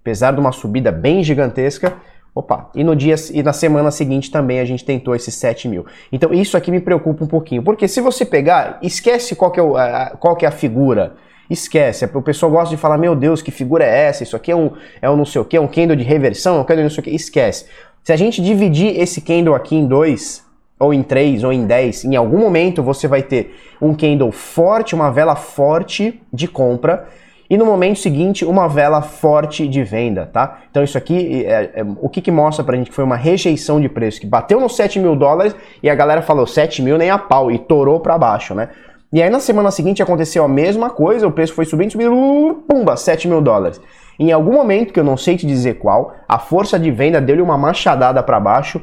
Apesar 0.00 0.32
de 0.32 0.40
uma 0.40 0.52
subida 0.52 0.90
bem 0.90 1.22
gigantesca. 1.22 1.94
Opa, 2.34 2.68
e 2.74 2.82
no 2.82 2.96
dia 2.96 3.14
e 3.32 3.44
na 3.44 3.52
semana 3.52 3.92
seguinte 3.92 4.28
também 4.28 4.58
a 4.58 4.64
gente 4.64 4.84
tentou 4.84 5.14
esses 5.14 5.34
7 5.36 5.68
mil. 5.68 5.86
Então 6.10 6.32
isso 6.34 6.56
aqui 6.56 6.70
me 6.70 6.80
preocupa 6.80 7.22
um 7.22 7.28
pouquinho, 7.28 7.62
porque 7.62 7.86
se 7.86 8.00
você 8.00 8.24
pegar, 8.24 8.78
esquece 8.82 9.36
qual 9.36 9.52
que 9.52 9.60
é, 9.60 9.62
o, 9.62 9.74
qual 10.18 10.34
que 10.34 10.44
é 10.44 10.48
a 10.48 10.52
figura. 10.52 11.14
Esquece, 11.48 12.06
o 12.12 12.22
pessoal 12.22 12.50
gosta 12.50 12.74
de 12.74 12.80
falar, 12.80 12.96
meu 12.96 13.14
Deus, 13.14 13.42
que 13.42 13.50
figura 13.50 13.84
é 13.84 14.06
essa? 14.06 14.22
Isso 14.22 14.34
aqui 14.34 14.50
é 14.50 14.56
um, 14.56 14.72
é 15.00 15.10
um 15.10 15.16
não 15.16 15.26
sei 15.26 15.42
o 15.42 15.44
que, 15.44 15.56
é 15.56 15.60
um 15.60 15.68
candle 15.68 15.94
de 15.94 16.02
reversão, 16.02 16.56
é 16.56 16.60
um 16.60 16.64
candle 16.64 16.84
não 16.84 16.90
sei 16.90 17.00
o 17.00 17.04
que. 17.04 17.10
Esquece. 17.10 17.66
Se 18.04 18.12
a 18.12 18.16
gente 18.16 18.42
dividir 18.42 19.00
esse 19.00 19.22
candle 19.22 19.54
aqui 19.54 19.74
em 19.74 19.86
dois, 19.86 20.44
ou 20.78 20.92
em 20.92 21.02
três, 21.02 21.42
ou 21.42 21.50
em 21.50 21.66
dez, 21.66 22.04
em 22.04 22.14
algum 22.14 22.38
momento 22.38 22.82
você 22.82 23.08
vai 23.08 23.22
ter 23.22 23.58
um 23.80 23.94
candle 23.94 24.30
forte, 24.30 24.94
uma 24.94 25.10
vela 25.10 25.34
forte 25.34 26.20
de 26.30 26.46
compra, 26.46 27.08
e 27.48 27.56
no 27.56 27.64
momento 27.64 27.98
seguinte 27.98 28.44
uma 28.44 28.68
vela 28.68 29.00
forte 29.00 29.66
de 29.66 29.82
venda, 29.82 30.28
tá? 30.30 30.64
Então 30.70 30.84
isso 30.84 30.98
aqui, 30.98 31.46
é, 31.46 31.70
é, 31.76 31.86
o 31.98 32.10
que, 32.10 32.20
que 32.20 32.30
mostra 32.30 32.62
pra 32.62 32.76
gente 32.76 32.90
que 32.90 32.94
foi 32.94 33.04
uma 33.04 33.16
rejeição 33.16 33.80
de 33.80 33.88
preço, 33.88 34.20
que 34.20 34.26
bateu 34.26 34.60
nos 34.60 34.76
7 34.76 34.98
mil 34.98 35.16
dólares 35.16 35.56
e 35.82 35.88
a 35.88 35.94
galera 35.94 36.20
falou 36.20 36.46
7 36.46 36.82
mil 36.82 36.98
nem 36.98 37.08
a 37.08 37.16
pau, 37.16 37.50
e 37.50 37.58
torou 37.58 38.00
para 38.00 38.18
baixo, 38.18 38.54
né? 38.54 38.68
E 39.10 39.22
aí 39.22 39.30
na 39.30 39.40
semana 39.40 39.70
seguinte 39.70 40.02
aconteceu 40.02 40.44
a 40.44 40.48
mesma 40.48 40.90
coisa, 40.90 41.26
o 41.26 41.32
preço 41.32 41.54
foi 41.54 41.64
subindo, 41.64 41.92
subindo, 41.92 42.64
pumba, 42.68 42.98
7 42.98 43.28
mil 43.28 43.40
dólares. 43.40 43.80
Em 44.18 44.30
algum 44.32 44.52
momento, 44.52 44.92
que 44.92 45.00
eu 45.00 45.04
não 45.04 45.16
sei 45.16 45.36
te 45.36 45.46
dizer 45.46 45.74
qual, 45.74 46.14
a 46.28 46.38
força 46.38 46.78
de 46.78 46.90
venda 46.90 47.20
deu-lhe 47.20 47.42
uma 47.42 47.58
machadada 47.58 48.22
para 48.22 48.38
baixo 48.38 48.80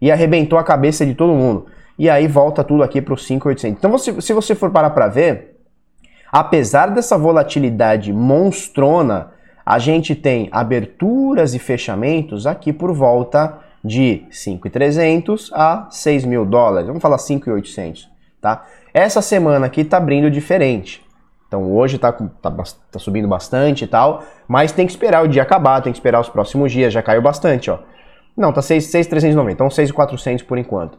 e 0.00 0.10
arrebentou 0.10 0.58
a 0.58 0.64
cabeça 0.64 1.06
de 1.06 1.14
todo 1.14 1.32
mundo. 1.32 1.66
E 1.98 2.10
aí 2.10 2.26
volta 2.26 2.62
tudo 2.62 2.82
aqui 2.82 3.00
para 3.00 3.14
os 3.14 3.26
5,800. 3.26 3.78
Então, 3.78 3.90
você, 3.90 4.20
se 4.20 4.32
você 4.32 4.54
for 4.54 4.70
parar 4.70 4.90
para 4.90 5.08
ver, 5.08 5.56
apesar 6.30 6.88
dessa 6.88 7.16
volatilidade 7.16 8.12
monstrona, 8.12 9.30
a 9.64 9.78
gente 9.78 10.14
tem 10.14 10.48
aberturas 10.52 11.54
e 11.54 11.58
fechamentos 11.58 12.46
aqui 12.46 12.72
por 12.72 12.92
volta 12.92 13.58
de 13.82 14.24
5,300 14.30 15.50
a 15.54 15.86
6 15.90 16.24
mil 16.24 16.44
dólares. 16.44 16.88
Vamos 16.88 17.02
falar 17.02 17.18
5,800, 17.18 18.10
tá? 18.40 18.64
Essa 18.92 19.22
semana 19.22 19.66
aqui 19.66 19.84
tá 19.84 19.96
abrindo 19.96 20.30
diferente. 20.30 21.02
Então 21.54 21.72
hoje 21.72 21.94
está 21.94 22.10
tá, 22.10 22.50
tá 22.50 22.98
subindo 22.98 23.28
bastante 23.28 23.84
e 23.84 23.86
tal, 23.86 24.24
mas 24.48 24.72
tem 24.72 24.84
que 24.86 24.90
esperar 24.90 25.22
o 25.22 25.28
dia 25.28 25.42
acabar, 25.42 25.80
tem 25.80 25.92
que 25.92 25.98
esperar 25.98 26.20
os 26.20 26.28
próximos 26.28 26.72
dias, 26.72 26.92
já 26.92 27.00
caiu 27.00 27.22
bastante, 27.22 27.70
ó. 27.70 27.78
Não, 28.36 28.52
tá 28.52 28.60
6,390, 28.60 29.52
então 29.52 29.70
6,400 29.70 30.42
por 30.42 30.58
enquanto. 30.58 30.98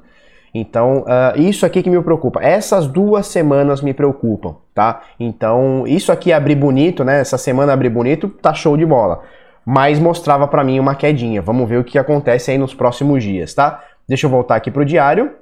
Então, 0.54 1.00
uh, 1.00 1.38
isso 1.38 1.66
aqui 1.66 1.84
que 1.84 1.90
me 1.90 2.02
preocupa. 2.02 2.42
Essas 2.42 2.88
duas 2.88 3.28
semanas 3.28 3.82
me 3.82 3.94
preocupam, 3.94 4.56
tá? 4.74 5.02
Então, 5.20 5.84
isso 5.86 6.14
aqui 6.14 6.32
abrir 6.32 6.56
bonito, 6.56 7.04
né? 7.04 7.20
Essa 7.20 7.38
semana 7.38 7.74
abrir 7.74 7.90
bonito, 7.90 8.30
tá 8.30 8.54
show 8.54 8.78
de 8.78 8.86
bola. 8.86 9.24
Mas 9.66 10.00
mostrava 10.00 10.48
para 10.48 10.64
mim 10.64 10.80
uma 10.80 10.96
quedinha. 10.96 11.42
Vamos 11.42 11.68
ver 11.68 11.80
o 11.80 11.84
que 11.84 12.00
acontece 12.00 12.52
aí 12.52 12.58
nos 12.58 12.74
próximos 12.74 13.22
dias, 13.22 13.54
tá? 13.54 13.84
Deixa 14.08 14.28
eu 14.28 14.30
voltar 14.30 14.56
aqui 14.56 14.72
pro 14.72 14.86
diário, 14.86 15.34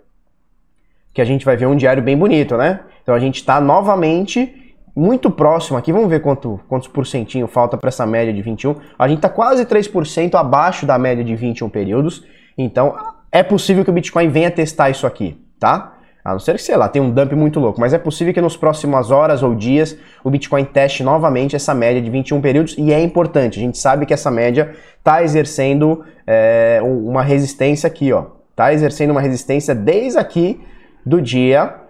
que 1.13 1.22
a 1.22 1.25
gente 1.25 1.46
vai 1.46 1.55
ver 1.55 1.67
um 1.67 1.75
diário 1.75 2.01
bem 2.01 2.17
bonito, 2.17 2.58
né? 2.58 2.79
Então, 3.03 3.13
a 3.13 3.20
gente 3.20 3.36
está 3.36 3.62
novamente 3.62 4.62
muito 4.96 5.32
próximo 5.32 5.78
aqui, 5.78 5.92
vamos 5.92 6.10
ver 6.10 6.22
quanto, 6.22 6.60
quantos 6.68 6.88
porcentinho 6.88 7.48
falta 7.48 7.78
para 7.78 7.88
essa 7.88 8.06
média 8.06 8.32
de 8.32 8.42
21. 8.42 8.76
A 8.98 9.08
gente 9.08 9.18
está 9.18 9.30
quase 9.30 9.66
3% 9.66 10.36
abaixo 10.36 10.86
da 10.86 10.98
média 11.00 11.24
de 11.24 11.36
21 11.36 11.70
períodos, 11.70 12.24
então 12.58 12.96
é 13.32 13.42
possível 13.42 13.84
que 13.84 13.90
o 13.90 13.94
Bitcoin 13.94 14.30
venha 14.30 14.52
testar 14.52 14.90
isso 14.90 15.08
aqui, 15.08 15.42
tá? 15.60 15.94
A 16.24 16.32
não 16.32 16.40
ser 16.40 16.56
que, 16.56 16.62
sei 16.62 16.78
lá, 16.78 16.88
tenha 16.88 17.04
um 17.04 17.12
dump 17.12 17.34
muito 17.34 17.60
louco, 17.60 17.82
mas 17.82 17.94
é 17.94 17.98
possível 17.98 18.34
que 18.34 18.40
nos 18.40 18.56
próximas 18.56 19.12
horas 19.12 19.44
ou 19.44 19.54
dias 19.54 19.98
o 20.24 20.30
Bitcoin 20.30 20.64
teste 20.64 21.04
novamente 21.04 21.56
essa 21.56 21.74
média 21.74 22.02
de 22.02 22.10
21 22.10 22.40
períodos 22.40 22.76
e 22.78 22.94
é 22.94 23.02
importante. 23.02 23.60
A 23.60 23.62
gente 23.62 23.78
sabe 23.78 24.06
que 24.06 24.14
essa 24.14 24.32
média 24.32 24.74
está 24.98 25.22
exercendo 25.22 26.06
é, 26.26 26.80
uma 26.82 27.22
resistência 27.22 27.88
aqui, 27.88 28.14
ó. 28.14 28.28
Está 28.52 28.72
exercendo 28.72 29.12
uma 29.12 29.20
resistência 29.20 29.76
desde 29.76 30.18
aqui 30.18 30.62
do 31.06 31.22
dia 31.22 31.83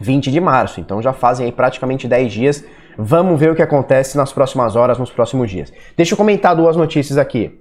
20 0.00 0.30
de 0.30 0.40
março. 0.40 0.80
Então 0.80 1.02
já 1.02 1.12
fazem 1.12 1.46
aí 1.46 1.52
praticamente 1.52 2.08
10 2.08 2.32
dias. 2.32 2.64
Vamos 2.98 3.38
ver 3.38 3.52
o 3.52 3.54
que 3.54 3.62
acontece 3.62 4.16
nas 4.16 4.32
próximas 4.32 4.74
horas, 4.74 4.98
nos 4.98 5.10
próximos 5.10 5.50
dias. 5.50 5.72
Deixa 5.96 6.14
eu 6.14 6.18
comentar 6.18 6.56
duas 6.56 6.76
notícias 6.76 7.18
aqui. 7.18 7.60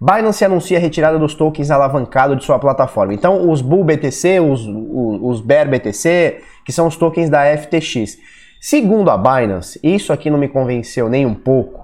Binance 0.00 0.44
anuncia 0.44 0.76
a 0.76 0.80
retirada 0.80 1.18
dos 1.18 1.34
tokens 1.34 1.70
alavancados 1.70 2.36
de 2.36 2.44
sua 2.44 2.58
plataforma. 2.58 3.14
Então, 3.14 3.48
os 3.48 3.62
Bull 3.62 3.84
BTC, 3.84 4.40
os, 4.40 4.66
os, 4.66 5.40
Bear 5.40 5.68
BTC, 5.68 6.40
que 6.64 6.72
são 6.72 6.86
os 6.86 6.96
tokens 6.96 7.30
da 7.30 7.44
FTX. 7.56 8.18
Segundo 8.60 9.10
a 9.10 9.16
Binance, 9.16 9.78
isso 9.82 10.12
aqui 10.12 10.28
não 10.28 10.38
me 10.38 10.48
convenceu 10.48 11.08
nem 11.08 11.24
um 11.24 11.34
pouco. 11.34 11.83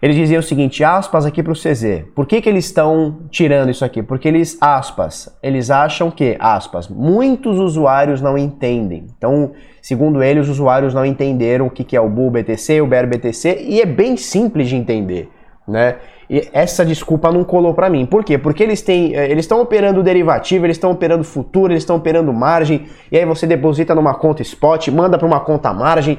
Ele 0.00 0.12
dizia 0.12 0.38
o 0.38 0.42
seguinte, 0.42 0.84
aspas 0.84 1.24
aqui 1.24 1.42
para 1.42 1.52
o 1.52 1.56
CZ. 1.56 2.04
Por 2.14 2.26
que, 2.26 2.40
que 2.40 2.48
eles 2.48 2.66
estão 2.66 3.20
tirando 3.30 3.70
isso 3.70 3.84
aqui? 3.84 4.02
Porque 4.02 4.28
eles, 4.28 4.58
aspas, 4.60 5.34
eles 5.42 5.70
acham 5.70 6.10
que, 6.10 6.36
aspas, 6.38 6.88
muitos 6.88 7.58
usuários 7.58 8.20
não 8.20 8.36
entendem. 8.36 9.06
Então, 9.16 9.52
segundo 9.80 10.22
ele, 10.22 10.40
os 10.40 10.48
usuários 10.48 10.92
não 10.92 11.04
entenderam 11.04 11.66
o 11.66 11.70
que, 11.70 11.82
que 11.82 11.96
é 11.96 12.00
o 12.00 12.10
Bull 12.10 12.30
BTC, 12.30 12.80
o 12.82 12.86
Bear 12.86 13.06
BTC, 13.06 13.64
e 13.66 13.80
é 13.80 13.86
bem 13.86 14.16
simples 14.16 14.68
de 14.68 14.76
entender, 14.76 15.30
né? 15.66 15.96
E 16.28 16.48
essa 16.52 16.84
desculpa 16.84 17.30
não 17.30 17.44
colou 17.44 17.72
para 17.72 17.88
mim. 17.88 18.04
Por 18.04 18.24
quê? 18.24 18.36
Porque 18.36 18.62
eles 18.62 18.82
têm, 18.82 19.14
eh, 19.14 19.30
eles 19.30 19.44
estão 19.44 19.60
operando 19.60 20.02
derivativo, 20.02 20.66
eles 20.66 20.76
estão 20.76 20.90
operando 20.90 21.22
futuro, 21.22 21.72
eles 21.72 21.84
estão 21.84 21.96
operando 21.96 22.32
margem, 22.32 22.86
e 23.10 23.16
aí 23.16 23.24
você 23.24 23.46
deposita 23.46 23.94
numa 23.94 24.12
conta 24.14 24.42
spot, 24.42 24.88
manda 24.88 25.16
para 25.16 25.26
uma 25.26 25.40
conta 25.40 25.72
margem. 25.72 26.18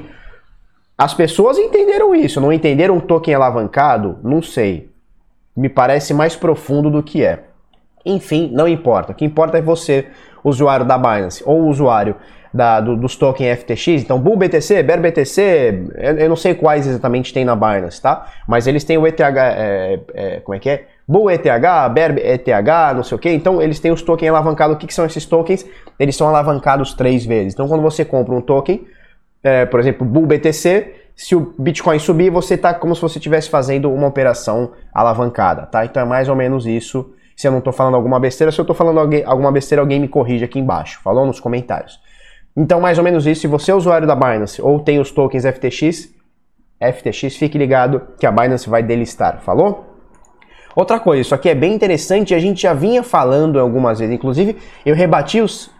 As 0.98 1.14
pessoas 1.14 1.56
entenderam 1.56 2.12
isso, 2.12 2.40
não 2.40 2.52
entenderam 2.52 2.96
um 2.96 3.00
token 3.00 3.32
alavancado? 3.32 4.18
Não 4.20 4.42
sei. 4.42 4.90
Me 5.56 5.68
parece 5.68 6.12
mais 6.12 6.34
profundo 6.34 6.90
do 6.90 7.04
que 7.04 7.24
é. 7.24 7.44
Enfim, 8.04 8.50
não 8.52 8.66
importa. 8.66 9.12
O 9.12 9.14
que 9.14 9.24
importa 9.24 9.58
é 9.58 9.62
você, 9.62 10.06
usuário 10.42 10.84
da 10.84 10.98
Binance 10.98 11.40
ou 11.46 11.68
usuário 11.68 12.16
da, 12.52 12.80
do, 12.80 12.96
dos 12.96 13.14
tokens 13.14 13.60
FTX. 13.60 14.02
Então, 14.02 14.18
Bull 14.18 14.36
BTC, 14.36 14.82
Bear 14.82 15.00
BTC, 15.00 15.92
eu, 15.94 16.18
eu, 16.18 16.28
não 16.28 16.34
sei 16.34 16.54
quais 16.54 16.84
exatamente 16.84 17.32
tem 17.32 17.44
na 17.44 17.54
Binance, 17.54 18.02
tá? 18.02 18.26
Mas 18.48 18.66
eles 18.66 18.82
têm 18.82 18.98
o 18.98 19.06
ETH, 19.06 19.20
é, 19.20 20.00
é, 20.14 20.40
como 20.40 20.56
é 20.56 20.58
que 20.58 20.68
é? 20.68 20.86
Bull 21.06 21.30
ETH, 21.30 21.44
Bear 21.92 22.18
ETH, 22.18 22.94
não 22.96 23.04
sei 23.04 23.14
o 23.14 23.18
que. 23.20 23.30
Então, 23.30 23.62
eles 23.62 23.78
têm 23.78 23.92
os 23.92 24.02
tokens 24.02 24.30
alavancados. 24.30 24.74
O 24.74 24.78
que, 24.78 24.88
que 24.88 24.94
são 24.94 25.06
esses 25.06 25.24
tokens? 25.24 25.64
Eles 25.96 26.16
são 26.16 26.28
alavancados 26.28 26.92
três 26.94 27.24
vezes. 27.24 27.54
Então, 27.54 27.68
quando 27.68 27.82
você 27.82 28.04
compra 28.04 28.34
um 28.34 28.40
token, 28.40 28.84
é, 29.42 29.66
por 29.66 29.80
exemplo, 29.80 30.06
Bull 30.06 30.26
BTC, 30.26 30.94
se 31.14 31.34
o 31.34 31.54
Bitcoin 31.58 31.98
subir, 31.98 32.30
você 32.30 32.54
está 32.54 32.72
como 32.72 32.94
se 32.94 33.02
você 33.02 33.18
estivesse 33.18 33.50
fazendo 33.50 33.92
uma 33.92 34.06
operação 34.06 34.72
alavancada, 34.94 35.66
tá? 35.66 35.84
Então 35.84 36.02
é 36.02 36.06
mais 36.06 36.28
ou 36.28 36.36
menos 36.36 36.66
isso. 36.66 37.12
Se 37.36 37.46
eu 37.46 37.52
não 37.52 37.58
estou 37.58 37.72
falando 37.72 37.94
alguma 37.94 38.18
besteira, 38.18 38.50
se 38.50 38.60
eu 38.60 38.62
estou 38.62 38.74
falando 38.74 38.98
alguma 39.24 39.52
besteira, 39.52 39.82
alguém 39.82 40.00
me 40.00 40.08
corrige 40.08 40.44
aqui 40.44 40.58
embaixo. 40.58 41.00
Falou 41.02 41.24
nos 41.24 41.40
comentários. 41.40 42.00
Então, 42.56 42.80
mais 42.80 42.98
ou 42.98 43.04
menos 43.04 43.26
isso. 43.26 43.42
Se 43.42 43.46
você 43.46 43.70
é 43.70 43.74
usuário 43.74 44.06
da 44.06 44.16
Binance 44.16 44.60
ou 44.60 44.80
tem 44.80 44.98
os 44.98 45.12
tokens 45.12 45.44
FTX, 45.44 46.12
FTX, 46.80 47.36
fique 47.36 47.56
ligado 47.56 48.02
que 48.18 48.26
a 48.26 48.32
Binance 48.32 48.68
vai 48.68 48.82
delistar. 48.82 49.40
Falou? 49.40 49.88
Outra 50.74 51.00
coisa, 51.00 51.22
isso 51.22 51.34
aqui 51.34 51.48
é 51.48 51.54
bem 51.54 51.74
interessante, 51.74 52.34
a 52.34 52.38
gente 52.38 52.62
já 52.62 52.72
vinha 52.72 53.02
falando 53.02 53.58
algumas 53.58 53.98
vezes. 53.98 54.14
Inclusive, 54.14 54.56
eu 54.86 54.94
rebati 54.94 55.40
os. 55.40 55.70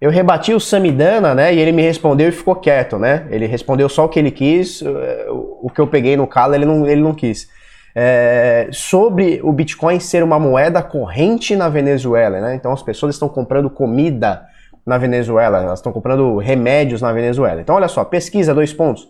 Eu 0.00 0.10
rebati 0.10 0.54
o 0.54 0.60
Samidana, 0.60 1.34
né? 1.34 1.52
E 1.52 1.58
ele 1.58 1.72
me 1.72 1.82
respondeu 1.82 2.28
e 2.28 2.32
ficou 2.32 2.54
quieto, 2.54 2.98
né? 2.98 3.26
Ele 3.30 3.46
respondeu 3.46 3.88
só 3.88 4.04
o 4.04 4.08
que 4.08 4.18
ele 4.18 4.30
quis, 4.30 4.80
eh, 4.80 5.26
o 5.28 5.68
que 5.74 5.80
eu 5.80 5.88
peguei 5.88 6.16
no 6.16 6.26
calo 6.26 6.54
ele 6.54 6.64
não, 6.64 6.86
ele 6.86 7.02
não 7.02 7.12
quis. 7.12 7.48
É, 7.94 8.68
sobre 8.70 9.40
o 9.42 9.50
Bitcoin 9.50 9.98
ser 9.98 10.22
uma 10.22 10.38
moeda 10.38 10.80
corrente 10.82 11.56
na 11.56 11.68
Venezuela, 11.68 12.40
né? 12.40 12.54
Então 12.54 12.72
as 12.72 12.82
pessoas 12.82 13.16
estão 13.16 13.28
comprando 13.28 13.68
comida 13.68 14.46
na 14.86 14.96
Venezuela, 14.96 15.62
elas 15.62 15.80
estão 15.80 15.92
comprando 15.92 16.38
remédios 16.38 17.02
na 17.02 17.12
Venezuela. 17.12 17.60
Então, 17.60 17.74
olha 17.74 17.88
só, 17.88 18.04
pesquisa, 18.04 18.54
dois 18.54 18.72
pontos. 18.72 19.08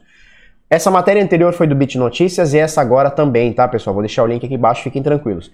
Essa 0.70 0.90
matéria 0.90 1.22
anterior 1.22 1.52
foi 1.52 1.66
do 1.66 1.74
Bit 1.74 1.96
Notícias 1.96 2.52
e 2.52 2.58
essa 2.58 2.80
agora 2.80 3.10
também, 3.10 3.52
tá, 3.52 3.68
pessoal? 3.68 3.94
Vou 3.94 4.02
deixar 4.02 4.24
o 4.24 4.26
link 4.26 4.44
aqui 4.44 4.54
embaixo, 4.54 4.82
fiquem 4.82 5.02
tranquilos. 5.02 5.52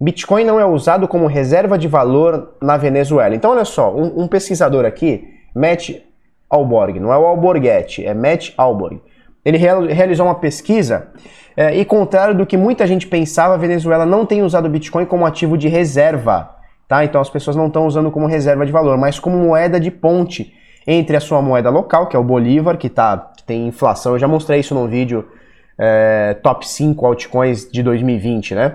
Bitcoin 0.00 0.44
não 0.44 0.58
é 0.58 0.66
usado 0.66 1.06
como 1.06 1.26
reserva 1.26 1.78
de 1.78 1.88
valor 1.88 2.54
na 2.60 2.76
Venezuela. 2.76 3.34
Então, 3.34 3.52
olha 3.52 3.64
só, 3.64 3.94
um, 3.94 4.22
um 4.22 4.28
pesquisador 4.28 4.84
aqui, 4.84 5.28
Matt 5.54 5.90
Alborg, 6.50 6.98
não 6.98 7.12
é 7.12 7.18
o 7.18 7.24
Alborguete, 7.24 8.04
é 8.04 8.12
Matt 8.12 8.50
Alborg. 8.56 9.00
Ele 9.44 9.58
realizou 9.58 10.26
uma 10.26 10.36
pesquisa 10.36 11.08
é, 11.56 11.76
e, 11.76 11.84
contrário 11.84 12.34
do 12.34 12.46
que 12.46 12.56
muita 12.56 12.86
gente 12.86 13.06
pensava, 13.06 13.54
a 13.54 13.58
Venezuela 13.58 14.06
não 14.06 14.24
tem 14.24 14.42
usado 14.42 14.66
o 14.66 14.70
Bitcoin 14.70 15.04
como 15.04 15.26
ativo 15.26 15.58
de 15.58 15.68
reserva 15.68 16.62
Tá? 16.92 17.06
Então 17.06 17.22
as 17.22 17.30
pessoas 17.30 17.56
não 17.56 17.68
estão 17.68 17.86
usando 17.86 18.10
como 18.10 18.26
reserva 18.26 18.66
de 18.66 18.70
valor, 18.70 18.98
mas 18.98 19.18
como 19.18 19.38
moeda 19.38 19.80
de 19.80 19.90
ponte 19.90 20.52
entre 20.86 21.16
a 21.16 21.20
sua 21.20 21.40
moeda 21.40 21.70
local, 21.70 22.06
que 22.06 22.14
é 22.14 22.18
o 22.18 22.22
Bolívar, 22.22 22.76
que, 22.76 22.90
tá, 22.90 23.32
que 23.34 23.42
tem 23.42 23.66
inflação. 23.66 24.12
Eu 24.12 24.18
já 24.18 24.28
mostrei 24.28 24.60
isso 24.60 24.74
num 24.74 24.86
vídeo 24.86 25.26
é, 25.78 26.36
top 26.42 26.68
5 26.68 27.06
altcoins 27.06 27.66
de 27.72 27.82
2020, 27.82 28.54
né? 28.54 28.74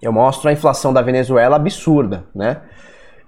Eu 0.00 0.12
mostro 0.12 0.48
a 0.48 0.52
inflação 0.52 0.92
da 0.92 1.02
Venezuela 1.02 1.56
absurda, 1.56 2.24
né? 2.34 2.58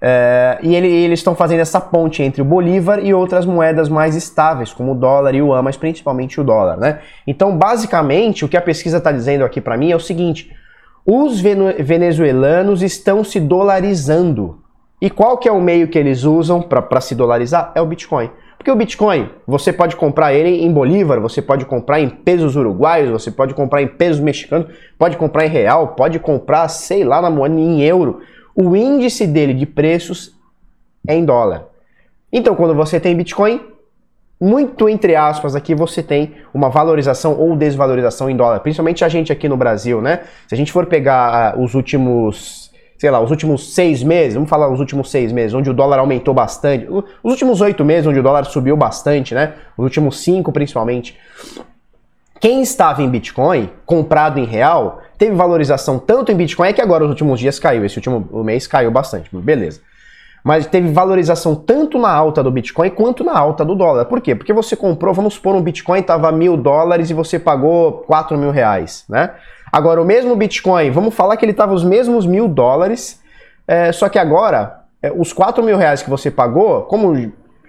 É, 0.05 0.59
e 0.61 0.75
ele, 0.75 0.89
eles 0.89 1.19
estão 1.19 1.33
fazendo 1.33 1.61
essa 1.61 1.79
ponte 1.79 2.21
entre 2.21 2.41
o 2.41 2.45
Bolívar 2.45 2.99
e 2.99 3.13
outras 3.13 3.45
moedas 3.45 3.87
mais 3.87 4.17
estáveis, 4.17 4.73
como 4.73 4.91
o 4.91 4.95
dólar 4.95 5.33
e 5.33 5.41
o 5.41 5.47
yuan, 5.47 5.61
mas 5.61 5.77
principalmente 5.77 6.41
o 6.41 6.43
dólar, 6.43 6.75
né? 6.75 6.99
Então, 7.25 7.57
basicamente, 7.57 8.43
o 8.43 8.49
que 8.49 8.57
a 8.57 8.61
pesquisa 8.61 8.97
está 8.97 9.13
dizendo 9.13 9.45
aqui 9.45 9.61
para 9.61 9.77
mim 9.77 9.91
é 9.91 9.95
o 9.95 10.01
seguinte: 10.01 10.51
os 11.05 11.39
venezuelanos 11.39 12.81
estão 12.81 13.23
se 13.23 13.39
dolarizando. 13.39 14.59
E 15.01 15.09
qual 15.09 15.37
que 15.37 15.47
é 15.47 15.51
o 15.51 15.61
meio 15.61 15.87
que 15.87 15.97
eles 15.97 16.23
usam 16.23 16.61
para 16.61 16.99
se 16.99 17.15
dolarizar? 17.15 17.71
É 17.73 17.81
o 17.81 17.85
Bitcoin. 17.85 18.29
Porque 18.63 18.71
o 18.71 18.77
Bitcoin, 18.77 19.29
você 19.45 19.73
pode 19.73 19.97
comprar 19.97 20.33
ele 20.33 20.63
em 20.63 20.71
Bolívar, 20.71 21.19
você 21.19 21.41
pode 21.41 21.65
comprar 21.65 21.99
em 21.99 22.07
pesos 22.07 22.55
uruguaios, 22.55 23.11
você 23.11 23.29
pode 23.29 23.53
comprar 23.53 23.81
em 23.81 23.87
pesos 23.87 24.21
mexicanos, 24.21 24.73
pode 24.97 25.17
comprar 25.17 25.45
em 25.45 25.49
real, 25.49 25.89
pode 25.89 26.17
comprar, 26.17 26.69
sei 26.69 27.03
lá, 27.03 27.21
na 27.21 27.29
moeda 27.29 27.59
em 27.59 27.81
euro. 27.81 28.21
O 28.55 28.73
índice 28.73 29.27
dele 29.27 29.53
de 29.53 29.65
preços 29.65 30.33
é 31.05 31.13
em 31.13 31.25
dólar. 31.25 31.65
Então, 32.31 32.55
quando 32.55 32.73
você 32.73 33.01
tem 33.01 33.13
Bitcoin, 33.17 33.59
muito 34.39 34.87
entre 34.87 35.13
aspas 35.13 35.57
aqui 35.57 35.75
você 35.75 36.01
tem 36.01 36.31
uma 36.53 36.69
valorização 36.69 37.37
ou 37.37 37.57
desvalorização 37.57 38.29
em 38.29 38.35
dólar, 38.37 38.61
principalmente 38.61 39.03
a 39.03 39.09
gente 39.09 39.29
aqui 39.29 39.49
no 39.49 39.57
Brasil, 39.57 40.01
né? 40.01 40.21
Se 40.47 40.55
a 40.55 40.57
gente 40.57 40.71
for 40.71 40.85
pegar 40.85 41.57
uh, 41.57 41.61
os 41.61 41.73
últimos, 41.73 42.62
sei 43.03 43.11
lá, 43.11 43.19
os 43.19 43.31
últimos 43.31 43.73
seis 43.73 44.01
meses, 44.01 44.35
vamos 44.35 44.49
falar 44.49 44.71
os 44.71 44.79
últimos 44.79 45.11
seis 45.11 45.33
meses, 45.33 45.53
onde 45.53 45.69
o 45.69 45.73
dólar 45.73 45.99
aumentou 45.99 46.33
bastante, 46.33 46.87
os 46.89 47.31
últimos 47.31 47.59
oito 47.59 47.83
meses, 47.83 48.07
onde 48.07 48.17
o 48.17 48.23
dólar 48.23 48.45
subiu 48.45 48.77
bastante, 48.77 49.35
né? 49.35 49.55
Os 49.77 49.83
últimos 49.83 50.19
cinco 50.21 50.53
principalmente. 50.53 51.17
Quem 52.39 52.61
estava 52.61 53.03
em 53.03 53.09
Bitcoin, 53.09 53.69
comprado 53.85 54.39
em 54.39 54.45
real, 54.45 55.01
teve 55.17 55.35
valorização 55.35 55.99
tanto 55.99 56.31
em 56.31 56.35
Bitcoin 56.35 56.69
é 56.69 56.71
que 56.71 56.79
agora 56.79 57.03
os 57.03 57.09
últimos 57.09 57.41
dias 57.41 57.59
caiu, 57.59 57.83
esse 57.83 57.97
último 57.97 58.25
mês 58.41 58.67
caiu 58.67 58.89
bastante, 58.89 59.29
beleza 59.33 59.81
mas 60.45 60.65
teve 60.65 60.91
valorização 60.91 61.55
tanto 61.55 61.97
na 61.97 62.11
alta 62.11 62.43
do 62.43 62.51
Bitcoin 62.51 62.89
quanto 62.89 63.23
na 63.23 63.37
alta 63.37 63.63
do 63.63 63.75
dólar. 63.75 64.03
Por 64.05 64.19
quê? 64.19 64.35
Porque 64.35 64.51
você 64.51 64.75
comprou, 64.75 65.13
vamos 65.13 65.35
supor, 65.35 65.55
um 65.55 65.61
Bitcoin 65.61 66.01
estava 66.01 66.29
mil 66.33 66.57
dólares 66.57 67.09
e 67.09 67.13
você 67.13 67.39
pagou 67.39 68.03
quatro 68.05 68.37
mil 68.37 68.51
reais, 68.51 69.05
né? 69.07 69.31
Agora, 69.73 69.99
o 69.99 70.05
mesmo 70.05 70.35
Bitcoin, 70.35 70.91
vamos 70.91 71.15
falar 71.15 71.35
que 71.35 71.43
ele 71.43 71.51
estava 71.51 71.73
os 71.73 71.83
mesmos 71.83 72.27
mil 72.27 72.47
dólares, 72.47 73.19
é, 73.67 73.91
só 73.91 74.07
que 74.07 74.19
agora, 74.19 74.81
é, 75.01 75.11
os 75.11 75.33
quatro 75.33 75.63
mil 75.63 75.75
reais 75.77 76.03
que 76.03 76.11
você 76.11 76.29
pagou, 76.29 76.83
como 76.83 77.11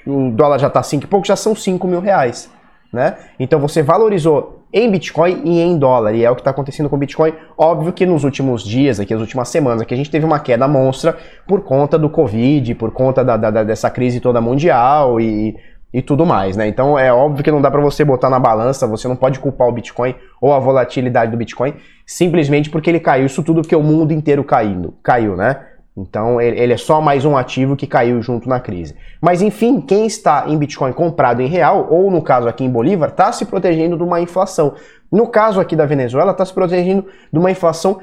o 0.06 0.30
dólar 0.30 0.58
já 0.58 0.66
está 0.66 0.82
cinco 0.82 1.04
e 1.04 1.06
pouco, 1.06 1.26
já 1.26 1.34
são 1.34 1.56
cinco 1.56 1.86
mil 1.86 2.00
reais, 2.00 2.50
né? 2.92 3.16
Então 3.40 3.58
você 3.58 3.82
valorizou 3.82 4.64
em 4.70 4.90
Bitcoin 4.90 5.40
e 5.44 5.62
em 5.62 5.78
dólar. 5.78 6.14
E 6.14 6.22
é 6.22 6.30
o 6.30 6.34
que 6.34 6.42
está 6.42 6.50
acontecendo 6.50 6.90
com 6.90 6.96
o 6.96 6.98
Bitcoin. 6.98 7.32
Óbvio 7.56 7.90
que 7.90 8.04
nos 8.04 8.22
últimos 8.22 8.62
dias, 8.62 9.00
aqui, 9.00 9.14
as 9.14 9.20
últimas 9.20 9.48
semanas, 9.48 9.80
aqui 9.80 9.94
a 9.94 9.96
gente 9.96 10.10
teve 10.10 10.26
uma 10.26 10.38
queda 10.38 10.68
monstra 10.68 11.16
por 11.46 11.62
conta 11.62 11.98
do 11.98 12.10
Covid, 12.10 12.74
por 12.74 12.90
conta 12.90 13.24
da, 13.24 13.38
da, 13.38 13.62
dessa 13.62 13.88
crise 13.88 14.20
toda 14.20 14.42
mundial 14.42 15.18
e, 15.18 15.56
e 15.94 16.02
tudo 16.02 16.26
mais, 16.26 16.56
né? 16.56 16.66
Então 16.66 16.98
é 16.98 17.12
óbvio 17.12 17.44
que 17.44 17.52
não 17.52 17.62
dá 17.62 17.70
para 17.70 17.80
você 17.80 18.04
botar 18.04 18.28
na 18.28 18.40
balança, 18.40 18.84
você 18.84 19.06
não 19.06 19.14
pode 19.14 19.38
culpar 19.38 19.68
o 19.68 19.72
Bitcoin 19.72 20.12
ou 20.40 20.52
a 20.52 20.58
volatilidade 20.58 21.30
do 21.30 21.36
Bitcoin 21.36 21.72
simplesmente 22.04 22.68
porque 22.68 22.90
ele 22.90 22.98
caiu. 22.98 23.26
Isso 23.26 23.44
tudo 23.44 23.62
que 23.62 23.76
o 23.76 23.82
mundo 23.82 24.12
inteiro 24.12 24.42
caindo, 24.42 24.92
caiu, 25.04 25.36
né? 25.36 25.64
Então 25.96 26.40
ele 26.40 26.72
é 26.72 26.76
só 26.76 27.00
mais 27.00 27.24
um 27.24 27.36
ativo 27.36 27.76
que 27.76 27.86
caiu 27.86 28.20
junto 28.20 28.48
na 28.48 28.58
crise. 28.58 28.96
Mas 29.20 29.40
enfim, 29.40 29.80
quem 29.80 30.04
está 30.04 30.46
em 30.48 30.58
Bitcoin 30.58 30.92
comprado 30.92 31.40
em 31.40 31.46
real, 31.46 31.86
ou 31.88 32.10
no 32.10 32.20
caso 32.20 32.48
aqui 32.48 32.64
em 32.64 32.70
Bolívar, 32.70 33.10
está 33.10 33.30
se 33.30 33.46
protegendo 33.46 33.96
de 33.96 34.02
uma 34.02 34.20
inflação. 34.20 34.74
No 35.12 35.28
caso 35.28 35.60
aqui 35.60 35.76
da 35.76 35.86
Venezuela, 35.86 36.32
está 36.32 36.44
se 36.44 36.52
protegendo 36.52 37.06
de 37.32 37.38
uma 37.38 37.52
inflação 37.52 38.00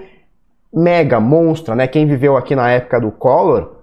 mega, 0.74 1.20
monstra, 1.20 1.76
né? 1.76 1.88
Quem 1.88 2.08
viveu 2.08 2.38
aqui 2.38 2.56
na 2.56 2.72
época 2.72 3.02
do 3.02 3.12
Collor, 3.12 3.81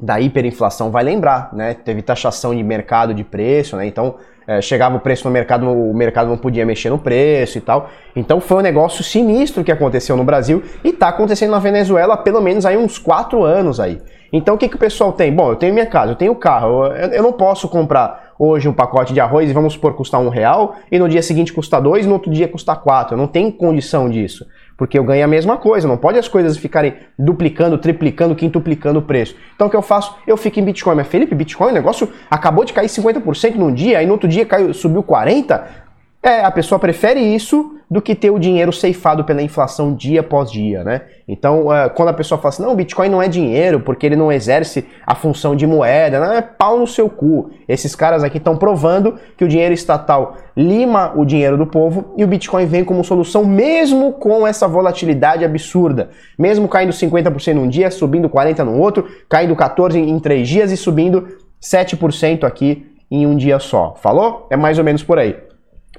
da 0.00 0.20
hiperinflação, 0.20 0.90
vai 0.90 1.04
lembrar, 1.04 1.50
né? 1.52 1.74
Teve 1.74 2.02
taxação 2.02 2.54
de 2.54 2.62
mercado 2.62 3.14
de 3.14 3.22
preço, 3.22 3.76
né? 3.76 3.86
Então 3.86 4.16
é, 4.46 4.60
chegava 4.60 4.96
o 4.96 5.00
preço 5.00 5.26
no 5.26 5.30
mercado, 5.30 5.66
o 5.66 5.94
mercado 5.94 6.28
não 6.28 6.36
podia 6.36 6.66
mexer 6.66 6.90
no 6.90 6.98
preço 6.98 7.58
e 7.58 7.60
tal. 7.60 7.88
Então 8.14 8.40
foi 8.40 8.58
um 8.58 8.60
negócio 8.60 9.02
sinistro 9.02 9.64
que 9.64 9.72
aconteceu 9.72 10.16
no 10.16 10.24
Brasil 10.24 10.62
e 10.82 10.88
está 10.88 11.08
acontecendo 11.08 11.50
na 11.50 11.58
Venezuela 11.58 12.14
há 12.14 12.16
pelo 12.16 12.40
menos 12.40 12.66
aí 12.66 12.76
uns 12.76 12.98
4 12.98 13.42
anos 13.42 13.80
aí. 13.80 14.00
Então 14.32 14.56
o 14.56 14.58
que, 14.58 14.68
que 14.68 14.76
o 14.76 14.78
pessoal 14.78 15.12
tem? 15.12 15.32
Bom, 15.32 15.50
eu 15.50 15.56
tenho 15.56 15.72
minha 15.72 15.86
casa, 15.86 16.12
eu 16.12 16.16
tenho 16.16 16.34
carro, 16.34 16.86
eu, 16.86 17.08
eu 17.12 17.22
não 17.22 17.32
posso 17.32 17.68
comprar 17.68 18.34
hoje 18.38 18.68
um 18.68 18.72
pacote 18.72 19.14
de 19.14 19.20
arroz 19.20 19.48
e 19.48 19.52
vamos 19.52 19.74
supor 19.74 19.94
custar 19.94 20.20
um 20.20 20.28
real 20.28 20.74
e 20.90 20.98
no 20.98 21.08
dia 21.08 21.22
seguinte 21.22 21.52
custar 21.52 21.80
dois 21.80 22.04
no 22.04 22.14
outro 22.14 22.30
dia 22.30 22.48
custar 22.48 22.80
quatro. 22.80 23.14
Eu 23.14 23.18
não 23.18 23.28
tenho 23.28 23.52
condição 23.52 24.10
disso. 24.10 24.44
Porque 24.76 24.98
eu 24.98 25.04
ganho 25.04 25.24
a 25.24 25.28
mesma 25.28 25.56
coisa, 25.56 25.86
não 25.86 25.96
pode 25.96 26.18
as 26.18 26.26
coisas 26.26 26.56
ficarem 26.56 26.94
duplicando, 27.18 27.78
triplicando, 27.78 28.34
quintuplicando 28.34 28.98
o 28.98 29.02
preço. 29.02 29.36
Então 29.54 29.68
o 29.68 29.70
que 29.70 29.76
eu 29.76 29.82
faço? 29.82 30.16
Eu 30.26 30.36
fico 30.36 30.58
em 30.58 30.64
Bitcoin. 30.64 30.96
Mas 30.96 31.06
Felipe, 31.06 31.34
Bitcoin, 31.34 31.70
o 31.70 31.74
negócio 31.74 32.08
acabou 32.30 32.64
de 32.64 32.72
cair 32.72 32.88
50% 32.88 33.54
num 33.54 33.72
dia, 33.72 33.98
aí 33.98 34.06
no 34.06 34.12
outro 34.12 34.28
dia 34.28 34.44
caiu, 34.44 34.74
subiu 34.74 35.02
40%. 35.02 35.83
É, 36.24 36.42
a 36.42 36.50
pessoa 36.50 36.78
prefere 36.78 37.20
isso 37.20 37.76
do 37.90 38.00
que 38.00 38.14
ter 38.14 38.30
o 38.30 38.38
dinheiro 38.38 38.72
ceifado 38.72 39.24
pela 39.24 39.42
inflação 39.42 39.94
dia 39.94 40.20
após 40.20 40.50
dia, 40.50 40.82
né? 40.82 41.02
Então, 41.28 41.66
uh, 41.66 41.90
quando 41.94 42.08
a 42.08 42.14
pessoa 42.14 42.40
fala 42.40 42.48
assim, 42.48 42.62
não, 42.62 42.72
o 42.72 42.74
Bitcoin 42.74 43.10
não 43.10 43.20
é 43.20 43.28
dinheiro 43.28 43.80
porque 43.80 44.06
ele 44.06 44.16
não 44.16 44.32
exerce 44.32 44.86
a 45.06 45.14
função 45.14 45.54
de 45.54 45.66
moeda, 45.66 46.18
não 46.18 46.32
é 46.32 46.40
pau 46.40 46.78
no 46.78 46.86
seu 46.86 47.10
cu. 47.10 47.50
Esses 47.68 47.94
caras 47.94 48.24
aqui 48.24 48.38
estão 48.38 48.56
provando 48.56 49.18
que 49.36 49.44
o 49.44 49.48
dinheiro 49.48 49.74
estatal 49.74 50.38
lima 50.56 51.12
o 51.14 51.26
dinheiro 51.26 51.58
do 51.58 51.66
povo 51.66 52.14
e 52.16 52.24
o 52.24 52.26
Bitcoin 52.26 52.64
vem 52.64 52.84
como 52.84 53.04
solução 53.04 53.44
mesmo 53.44 54.14
com 54.14 54.46
essa 54.46 54.66
volatilidade 54.66 55.44
absurda. 55.44 56.08
Mesmo 56.38 56.66
caindo 56.68 56.90
50% 56.90 57.52
num 57.52 57.68
dia, 57.68 57.90
subindo 57.90 58.30
40% 58.30 58.64
no 58.64 58.80
outro, 58.80 59.06
caindo 59.28 59.54
14% 59.54 59.96
em 59.96 60.18
3 60.18 60.48
dias 60.48 60.72
e 60.72 60.76
subindo 60.78 61.36
7% 61.62 62.44
aqui 62.44 62.86
em 63.10 63.26
um 63.26 63.36
dia 63.36 63.58
só. 63.58 63.94
Falou? 64.02 64.46
É 64.48 64.56
mais 64.56 64.78
ou 64.78 64.84
menos 64.84 65.02
por 65.02 65.18
aí. 65.18 65.36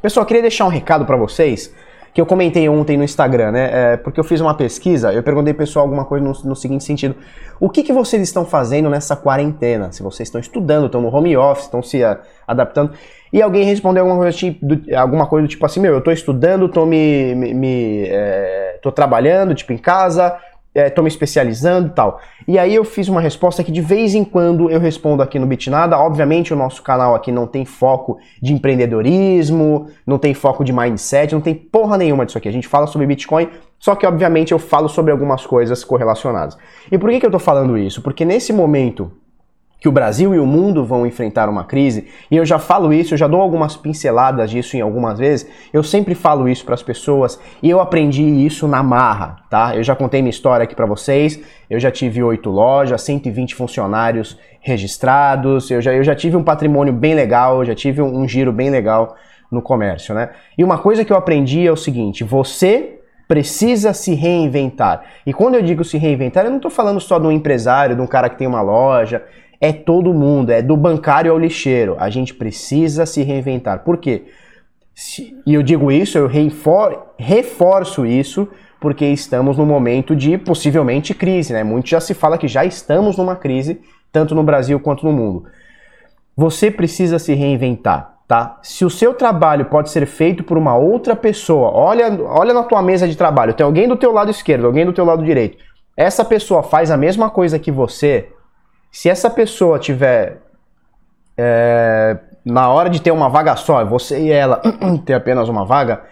Pessoal, 0.05 0.23
queria 0.23 0.43
deixar 0.43 0.65
um 0.65 0.69
recado 0.69 1.03
para 1.03 1.17
vocês 1.17 1.73
que 2.13 2.21
eu 2.21 2.27
comentei 2.27 2.69
ontem 2.69 2.95
no 2.95 3.03
Instagram, 3.03 3.51
né? 3.51 3.69
É, 3.73 3.97
porque 3.97 4.19
eu 4.19 4.23
fiz 4.23 4.39
uma 4.39 4.53
pesquisa, 4.53 5.11
eu 5.11 5.23
perguntei 5.23 5.51
pessoal 5.51 5.83
alguma 5.83 6.05
coisa 6.05 6.23
no, 6.23 6.31
no 6.43 6.55
seguinte 6.55 6.83
sentido: 6.83 7.15
o 7.59 7.71
que, 7.71 7.81
que 7.81 7.91
vocês 7.91 8.21
estão 8.21 8.45
fazendo 8.45 8.87
nessa 8.87 9.15
quarentena? 9.15 9.91
Se 9.91 10.03
vocês 10.03 10.27
estão 10.27 10.39
estudando, 10.39 10.85
estão 10.85 11.01
no 11.01 11.07
home 11.07 11.35
office, 11.35 11.65
estão 11.65 11.81
se 11.81 12.03
a, 12.03 12.19
adaptando. 12.47 12.91
E 13.33 13.41
alguém 13.41 13.63
respondeu 13.63 14.03
alguma 14.03 14.21
coisa, 14.21 14.37
tipo, 14.37 14.63
do, 14.63 14.95
alguma 14.95 15.25
coisa 15.25 15.47
do 15.47 15.49
tipo 15.49 15.65
assim: 15.65 15.79
meu, 15.79 15.93
eu 15.93 15.97
estou 15.97 16.13
estudando, 16.13 16.67
estou 16.67 16.85
me, 16.85 17.33
me, 17.33 17.53
me 17.55 18.03
é, 18.07 18.77
tô 18.83 18.91
trabalhando, 18.91 19.55
tipo, 19.55 19.73
em 19.73 19.77
casa, 19.79 20.37
estou 20.75 21.01
é, 21.01 21.03
me 21.03 21.07
especializando 21.07 21.87
e 21.87 21.91
tal. 21.91 22.19
E 22.47 22.59
aí 22.59 22.75
eu 22.75 22.83
fiz 22.83 23.07
uma 23.07 23.21
resposta 23.21 23.63
que 23.63 23.71
de 23.71 23.81
vez 23.81 24.13
em 24.13 24.25
quando 24.25 24.69
eu 24.69 24.79
respondo 24.79 25.23
aqui 25.23 25.39
no 25.39 25.47
Bitnada. 25.47 25.97
Obviamente 25.97 26.53
o 26.53 26.55
nosso 26.55 26.83
canal 26.83 27.15
aqui 27.15 27.31
não 27.31 27.47
tem 27.47 27.63
foco 27.63 28.17
de 28.41 28.53
empreendedorismo, 28.53 29.87
não 30.05 30.17
tem 30.17 30.33
foco 30.33 30.63
de 30.63 30.73
mindset, 30.73 31.33
não 31.33 31.41
tem 31.41 31.55
porra 31.55 31.97
nenhuma 31.97 32.25
disso 32.25 32.37
aqui. 32.37 32.49
A 32.49 32.51
gente 32.51 32.67
fala 32.67 32.87
sobre 32.87 33.07
Bitcoin, 33.07 33.49
só 33.79 33.95
que 33.95 34.05
obviamente 34.05 34.51
eu 34.51 34.59
falo 34.59 34.89
sobre 34.89 35.11
algumas 35.11 35.45
coisas 35.45 35.83
correlacionadas. 35.83 36.57
E 36.91 36.97
por 36.97 37.09
que, 37.09 37.19
que 37.19 37.25
eu 37.25 37.29
estou 37.29 37.39
falando 37.39 37.77
isso? 37.77 38.01
Porque 38.01 38.25
nesse 38.25 38.51
momento 38.51 39.11
que 39.85 39.89
o 39.89 39.91
Brasil 39.91 40.33
e 40.33 40.39
o 40.39 40.47
mundo 40.47 40.83
vão 40.83 41.05
enfrentar 41.05 41.47
uma 41.47 41.63
crise, 41.63 42.07
e 42.31 42.35
eu 42.35 42.43
já 42.43 42.57
falo 42.57 42.91
isso, 42.91 43.13
eu 43.13 43.17
já 43.19 43.27
dou 43.27 43.39
algumas 43.39 43.77
pinceladas 43.77 44.49
disso 44.49 44.75
em 44.75 44.81
algumas 44.81 45.19
vezes, 45.19 45.47
eu 45.71 45.83
sempre 45.83 46.15
falo 46.15 46.49
isso 46.49 46.65
para 46.65 46.73
as 46.73 46.81
pessoas 46.81 47.39
e 47.61 47.69
eu 47.69 47.79
aprendi 47.79 48.23
isso 48.23 48.67
na 48.67 48.81
marra, 48.81 49.43
tá? 49.47 49.75
Eu 49.75 49.83
já 49.83 49.95
contei 49.95 50.23
minha 50.23 50.31
história 50.31 50.63
aqui 50.63 50.73
para 50.73 50.87
vocês, 50.87 51.39
eu 51.69 51.79
já 51.79 51.91
tive 51.91 52.23
oito 52.23 52.49
lojas, 52.49 53.03
120 53.03 53.53
funcionários 53.53 54.39
registrados, 54.59 55.69
eu 55.69 55.79
já, 55.79 55.93
eu 55.93 56.03
já 56.03 56.15
tive 56.15 56.35
um 56.35 56.43
patrimônio 56.43 56.91
bem 56.91 57.13
legal, 57.13 57.59
eu 57.59 57.65
já 57.65 57.75
tive 57.75 58.01
um, 58.01 58.21
um 58.21 58.27
giro 58.27 58.51
bem 58.51 58.71
legal 58.71 59.15
no 59.51 59.61
comércio, 59.61 60.15
né? 60.15 60.31
E 60.57 60.63
uma 60.63 60.79
coisa 60.79 61.05
que 61.05 61.13
eu 61.13 61.17
aprendi 61.17 61.67
é 61.67 61.71
o 61.71 61.77
seguinte, 61.77 62.23
você 62.23 62.95
precisa 63.27 63.93
se 63.93 64.13
reinventar. 64.13 65.03
E 65.25 65.33
quando 65.33 65.55
eu 65.55 65.61
digo 65.61 65.83
se 65.83 65.97
reinventar, 65.97 66.45
eu 66.45 66.49
não 66.49 66.57
estou 66.57 66.71
falando 66.71 66.99
só 66.99 67.17
de 67.17 67.25
um 67.25 67.31
empresário, 67.31 67.95
de 67.95 68.01
um 68.01 68.07
cara 68.07 68.29
que 68.29 68.37
tem 68.37 68.47
uma 68.47 68.61
loja, 68.61 69.23
é 69.65 69.73
todo 69.73 70.13
mundo, 70.13 70.51
é 70.51 70.61
do 70.61 70.77
bancário 70.77 71.31
ao 71.31 71.39
lixeiro. 71.39 71.95
A 71.99 72.09
gente 72.09 72.33
precisa 72.33 73.05
se 73.05 73.23
reinventar. 73.23 73.83
Por 73.83 73.97
quê? 73.97 74.25
e 75.45 75.53
eu 75.53 75.61
digo 75.61 75.91
isso, 75.91 76.17
eu 76.17 76.25
reforço 77.17 78.05
isso, 78.05 78.47
porque 78.79 79.05
estamos 79.05 79.57
num 79.57 79.65
momento 79.65 80.15
de 80.15 80.37
possivelmente 80.37 81.13
crise, 81.13 81.51
né? 81.51 81.65
Muito 81.65 81.89
já 81.89 81.99
se 81.99 82.13
fala 82.13 82.37
que 82.37 82.47
já 82.47 82.63
estamos 82.63 83.17
numa 83.17 83.35
crise, 83.35 83.81
tanto 84.09 84.33
no 84.33 84.41
Brasil 84.41 84.79
quanto 84.79 85.05
no 85.05 85.11
mundo. 85.11 85.45
Você 86.37 86.71
precisa 86.71 87.19
se 87.19 87.33
reinventar, 87.33 88.19
tá? 88.25 88.57
Se 88.61 88.85
o 88.85 88.89
seu 88.89 89.13
trabalho 89.13 89.65
pode 89.65 89.89
ser 89.89 90.05
feito 90.05 90.45
por 90.45 90.57
uma 90.57 90.77
outra 90.77 91.13
pessoa, 91.13 91.71
olha, 91.71 92.07
olha 92.23 92.53
na 92.53 92.63
tua 92.63 92.81
mesa 92.81 93.05
de 93.05 93.17
trabalho, 93.17 93.53
tem 93.53 93.65
alguém 93.65 93.89
do 93.89 93.97
teu 93.97 94.13
lado 94.13 94.31
esquerdo, 94.31 94.65
alguém 94.65 94.85
do 94.85 94.93
teu 94.93 95.03
lado 95.03 95.25
direito. 95.25 95.57
Essa 95.97 96.23
pessoa 96.23 96.63
faz 96.63 96.89
a 96.89 96.95
mesma 96.95 97.29
coisa 97.29 97.59
que 97.59 97.71
você, 97.71 98.29
se 98.95 99.09
essa 99.09 99.29
pessoa 99.29 99.77
tiver 99.77 100.37
é, 101.37 102.17
na 102.45 102.69
hora 102.69 102.89
de 102.89 103.01
ter 103.01 103.11
uma 103.11 103.27
vaga 103.27 103.53
só, 103.57 103.83
você 103.83 104.17
e 104.17 104.31
ela 104.31 104.61
ter 105.05 105.15
apenas 105.15 105.49
uma 105.49 105.65
vaga, 105.65 106.03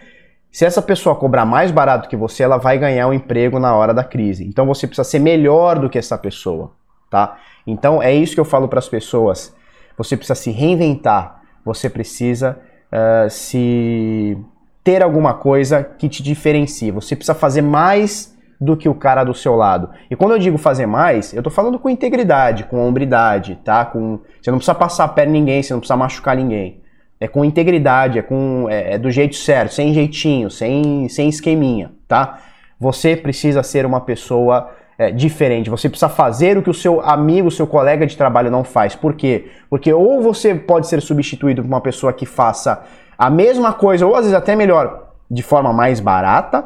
se 0.52 0.66
essa 0.66 0.82
pessoa 0.82 1.16
cobrar 1.16 1.46
mais 1.46 1.70
barato 1.70 2.10
que 2.10 2.16
você, 2.16 2.42
ela 2.42 2.58
vai 2.58 2.76
ganhar 2.76 3.08
um 3.08 3.14
emprego 3.14 3.58
na 3.58 3.74
hora 3.74 3.94
da 3.94 4.04
crise. 4.04 4.46
Então 4.46 4.66
você 4.66 4.86
precisa 4.86 5.02
ser 5.02 5.18
melhor 5.18 5.78
do 5.78 5.88
que 5.88 5.96
essa 5.96 6.18
pessoa, 6.18 6.72
tá? 7.08 7.38
Então 7.66 8.02
é 8.02 8.12
isso 8.14 8.34
que 8.34 8.40
eu 8.40 8.44
falo 8.44 8.68
para 8.68 8.80
as 8.80 8.88
pessoas. 8.88 9.56
Você 9.96 10.14
precisa 10.14 10.34
se 10.34 10.50
reinventar. 10.50 11.40
Você 11.64 11.88
precisa 11.88 12.58
uh, 12.92 13.30
se 13.30 14.36
ter 14.84 15.02
alguma 15.02 15.32
coisa 15.32 15.82
que 15.82 16.06
te 16.06 16.22
diferencie. 16.22 16.90
Você 16.90 17.16
precisa 17.16 17.34
fazer 17.34 17.62
mais 17.62 18.33
do 18.64 18.76
que 18.76 18.88
o 18.88 18.94
cara 18.94 19.22
do 19.22 19.34
seu 19.34 19.54
lado. 19.54 19.90
E 20.10 20.16
quando 20.16 20.32
eu 20.32 20.38
digo 20.38 20.56
fazer 20.56 20.86
mais, 20.86 21.34
eu 21.34 21.42
tô 21.42 21.50
falando 21.50 21.78
com 21.78 21.90
integridade, 21.90 22.64
com 22.64 22.84
hombridade, 22.84 23.58
tá? 23.62 23.84
Com 23.84 24.20
você 24.40 24.50
não 24.50 24.58
precisa 24.58 24.74
passar 24.74 25.04
a 25.04 25.08
perna 25.08 25.36
em 25.36 25.40
ninguém, 25.40 25.62
você 25.62 25.72
não 25.72 25.80
precisa 25.80 25.96
machucar 25.96 26.36
ninguém. 26.36 26.80
É 27.20 27.28
com 27.28 27.44
integridade, 27.44 28.18
é 28.18 28.22
com 28.22 28.66
é, 28.70 28.94
é 28.94 28.98
do 28.98 29.10
jeito 29.10 29.36
certo, 29.36 29.74
sem 29.74 29.92
jeitinho, 29.92 30.50
sem 30.50 31.08
sem 31.08 31.28
esqueminha, 31.28 31.92
tá? 32.08 32.38
Você 32.80 33.16
precisa 33.16 33.62
ser 33.62 33.84
uma 33.84 34.00
pessoa 34.00 34.70
é, 34.98 35.10
diferente. 35.10 35.70
Você 35.70 35.88
precisa 35.88 36.08
fazer 36.08 36.56
o 36.56 36.62
que 36.62 36.70
o 36.70 36.74
seu 36.74 37.00
amigo, 37.00 37.50
seu 37.50 37.66
colega 37.66 38.06
de 38.06 38.16
trabalho 38.16 38.50
não 38.50 38.64
faz. 38.64 38.96
Por 38.96 39.14
quê? 39.14 39.50
Porque 39.68 39.92
ou 39.92 40.22
você 40.22 40.54
pode 40.54 40.86
ser 40.88 41.00
substituído 41.02 41.62
por 41.62 41.68
uma 41.68 41.80
pessoa 41.80 42.12
que 42.12 42.24
faça 42.24 42.82
a 43.16 43.30
mesma 43.30 43.72
coisa, 43.72 44.06
ou 44.06 44.14
às 44.14 44.22
vezes 44.22 44.34
até 44.34 44.56
melhor, 44.56 45.08
de 45.30 45.42
forma 45.42 45.72
mais 45.72 46.00
barata, 46.00 46.64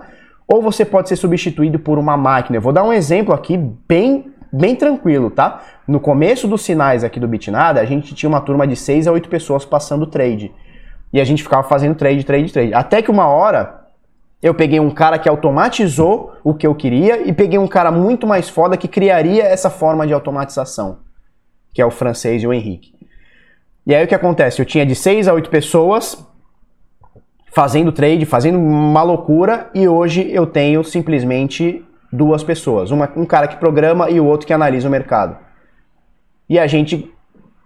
ou 0.49 0.63
você 0.63 0.85
pode 0.85 1.11
ser 1.11 1.17
substituído 1.17 1.79
por 1.79 1.99
uma 1.99 2.17
máquina. 2.17 2.57
Eu 2.57 2.63
vou 2.63 2.73
dar 2.73 2.83
um 2.83 2.93
exemplo 2.93 3.35
aqui 3.35 3.57
bem 3.57 4.33
bem 4.51 4.75
tranquilo, 4.75 5.31
tá? 5.31 5.63
No 5.87 6.01
começo 6.01 6.49
dos 6.49 6.63
sinais 6.63 7.05
aqui 7.05 7.21
do 7.21 7.29
Bitnada, 7.29 7.83
a 7.83 7.85
gente 7.85 8.15
tinha 8.15 8.29
uma 8.29 8.41
turma 8.41 8.67
de 8.67 8.75
6 8.75 9.07
a 9.07 9.13
8 9.13 9.29
pessoas 9.29 9.65
passando 9.65 10.07
trade. 10.07 10.51
E 11.13 11.21
a 11.21 11.25
gente 11.25 11.43
ficava 11.43 11.63
fazendo 11.69 11.95
trade, 11.95 12.25
trade, 12.25 12.51
trade. 12.51 12.73
Até 12.73 13.03
que 13.03 13.11
uma 13.11 13.27
hora 13.27 13.87
eu 14.43 14.55
peguei 14.55 14.81
um 14.81 14.91
cara 14.91 15.19
que 15.19 15.29
automatizou 15.29 16.33
o 16.45 16.55
que 16.55 16.67
eu 16.67 16.75
queria 16.75 17.29
e 17.29 17.33
peguei 17.33 17.59
um 17.59 17.67
cara 17.67 17.91
muito 17.91 18.27
mais 18.27 18.49
foda 18.49 18.77
que 18.77 18.89
criaria 18.89 19.43
essa 19.45 19.69
forma 19.69 20.07
de 20.07 20.15
automatização, 20.15 21.01
que 21.73 21.83
é 21.83 21.87
o 21.87 21.91
francês 21.91 22.43
e 22.43 22.47
o 22.47 22.53
Henrique. 22.53 22.95
E 23.87 23.95
aí 23.95 24.05
o 24.05 24.09
que 24.09 24.15
acontece? 24.15 24.61
Eu 24.61 24.67
tinha 24.67 24.87
de 24.87 24.95
6 24.95 25.29
a 25.29 25.35
8 25.35 25.51
pessoas 25.51 26.27
fazendo 27.51 27.93
trade, 27.93 28.25
fazendo 28.25 28.59
uma 28.59 29.03
loucura, 29.03 29.71
e 29.75 29.89
hoje 29.89 30.29
eu 30.31 30.47
tenho 30.47 30.83
simplesmente 30.85 31.85
duas 32.13 32.43
pessoas. 32.43 32.91
Uma, 32.91 33.11
um 33.17 33.25
cara 33.25 33.49
que 33.49 33.57
programa 33.57 34.11
e 34.11 34.21
o 34.21 34.27
outro 34.27 34.47
que 34.47 34.53
analisa 34.53 34.89
o 34.89 34.91
mercado. 34.91 35.37
E 36.49 36.59
a 36.59 36.67
gente 36.67 37.13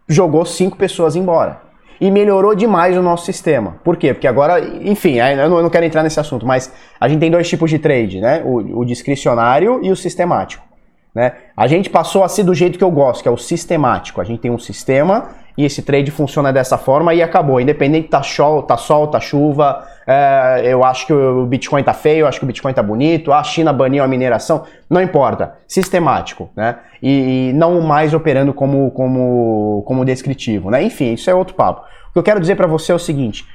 jogou 0.08 0.44
cinco 0.44 0.76
pessoas 0.76 1.16
embora. 1.16 1.60
E 2.00 2.10
melhorou 2.10 2.54
demais 2.54 2.96
o 2.96 3.02
nosso 3.02 3.24
sistema. 3.24 3.76
Por 3.84 3.96
quê? 3.96 4.12
Porque 4.12 4.26
agora, 4.26 4.58
enfim, 4.82 5.18
eu 5.18 5.48
não, 5.48 5.70
quero 5.70 5.86
entrar 5.86 6.02
nesse 6.02 6.18
assunto, 6.18 6.44
mas 6.44 6.72
a 6.98 7.08
gente 7.08 7.20
tem 7.20 7.30
dois 7.30 7.48
tipos 7.48 7.70
de 7.70 7.78
trade, 7.78 8.20
né? 8.20 8.42
O, 8.44 8.80
o 8.80 8.84
discricionário 8.84 9.78
e 9.84 9.90
o 9.92 9.94
sistemático. 9.94 10.71
Né? 11.14 11.32
A 11.56 11.66
gente 11.66 11.90
passou 11.90 12.24
a 12.24 12.28
ser 12.28 12.42
do 12.42 12.54
jeito 12.54 12.78
que 12.78 12.84
eu 12.84 12.90
gosto, 12.90 13.22
que 13.22 13.28
é 13.28 13.30
o 13.30 13.36
sistemático. 13.36 14.20
A 14.20 14.24
gente 14.24 14.40
tem 14.40 14.50
um 14.50 14.58
sistema 14.58 15.30
e 15.56 15.64
esse 15.64 15.82
trade 15.82 16.10
funciona 16.10 16.52
dessa 16.52 16.78
forma 16.78 17.12
e 17.12 17.22
acabou. 17.22 17.60
Independente 17.60 18.08
tá 18.08 18.22
sol, 18.22 18.62
tá 18.62 18.76
sol, 18.76 19.08
tá 19.08 19.20
chuva, 19.20 19.86
é, 20.06 20.62
eu 20.64 20.82
acho 20.82 21.06
que 21.06 21.12
o 21.12 21.44
Bitcoin 21.44 21.82
tá 21.82 21.92
feio, 21.92 22.20
eu 22.20 22.26
acho 22.26 22.38
que 22.38 22.44
o 22.44 22.46
Bitcoin 22.46 22.72
tá 22.72 22.82
bonito, 22.82 23.32
a 23.32 23.42
China 23.42 23.72
baniu 23.72 24.02
a 24.02 24.08
mineração, 24.08 24.64
não 24.88 25.02
importa. 25.02 25.54
Sistemático, 25.68 26.50
né? 26.56 26.76
E, 27.02 27.50
e 27.50 27.52
não 27.52 27.80
mais 27.82 28.14
operando 28.14 28.54
como, 28.54 28.90
como, 28.92 29.82
como 29.86 30.04
descritivo, 30.04 30.70
né? 30.70 30.82
Enfim, 30.82 31.12
isso 31.12 31.28
é 31.28 31.34
outro 31.34 31.54
papo. 31.54 31.82
O 32.08 32.12
que 32.12 32.18
eu 32.18 32.22
quero 32.22 32.40
dizer 32.40 32.56
para 32.56 32.66
você 32.66 32.92
é 32.92 32.94
o 32.94 32.98
seguinte. 32.98 33.46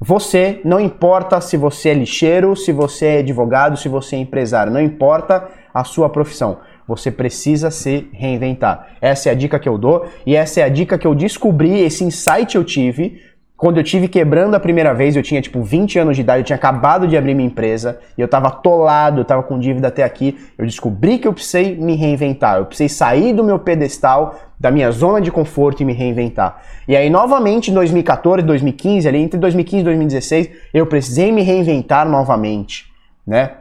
Você, 0.00 0.60
não 0.64 0.80
importa 0.80 1.40
se 1.40 1.56
você 1.56 1.90
é 1.90 1.94
lixeiro, 1.94 2.56
se 2.56 2.72
você 2.72 3.06
é 3.06 3.18
advogado, 3.18 3.76
se 3.76 3.88
você 3.88 4.16
é 4.16 4.18
empresário, 4.18 4.72
não 4.72 4.80
importa 4.80 5.48
a 5.72 5.84
sua 5.84 6.08
profissão. 6.08 6.58
Você 6.86 7.10
precisa 7.10 7.70
se 7.70 8.08
reinventar. 8.12 8.88
Essa 9.00 9.28
é 9.28 9.32
a 9.32 9.34
dica 9.34 9.58
que 9.58 9.68
eu 9.68 9.78
dou 9.78 10.06
e 10.26 10.36
essa 10.36 10.60
é 10.60 10.64
a 10.64 10.68
dica 10.68 10.98
que 10.98 11.06
eu 11.06 11.14
descobri, 11.14 11.80
esse 11.80 12.04
insight 12.04 12.56
eu 12.56 12.64
tive 12.64 13.20
quando 13.56 13.78
eu 13.78 13.84
tive 13.84 14.08
quebrando 14.08 14.54
a 14.56 14.60
primeira 14.60 14.92
vez, 14.92 15.14
eu 15.14 15.22
tinha 15.22 15.40
tipo 15.40 15.62
20 15.62 15.98
anos 15.98 16.16
de 16.16 16.22
idade, 16.22 16.40
eu 16.40 16.44
tinha 16.44 16.56
acabado 16.56 17.06
de 17.06 17.16
abrir 17.16 17.34
minha 17.34 17.46
empresa 17.46 18.00
e 18.18 18.20
eu 18.20 18.26
tava 18.26 18.48
atolado, 18.48 19.20
eu 19.20 19.24
tava 19.24 19.44
com 19.44 19.58
dívida 19.58 19.88
até 19.88 20.02
aqui. 20.02 20.36
Eu 20.58 20.66
descobri 20.66 21.18
que 21.18 21.28
eu 21.28 21.32
precisei 21.32 21.76
me 21.76 21.94
reinventar, 21.94 22.58
eu 22.58 22.66
precisei 22.66 22.88
sair 22.88 23.32
do 23.32 23.44
meu 23.44 23.58
pedestal, 23.58 24.38
da 24.58 24.72
minha 24.72 24.90
zona 24.90 25.20
de 25.20 25.30
conforto 25.30 25.82
e 25.82 25.84
me 25.86 25.92
reinventar. 25.92 26.62
E 26.88 26.96
aí, 26.96 27.08
novamente, 27.08 27.70
em 27.70 27.74
2014, 27.74 28.42
2015, 28.42 29.08
ali 29.08 29.18
entre 29.18 29.38
2015 29.38 29.80
e 29.80 29.84
2016, 29.84 30.50
eu 30.74 30.86
precisei 30.86 31.30
me 31.30 31.42
reinventar 31.42 32.08
novamente, 32.08 32.92
né? 33.24 33.52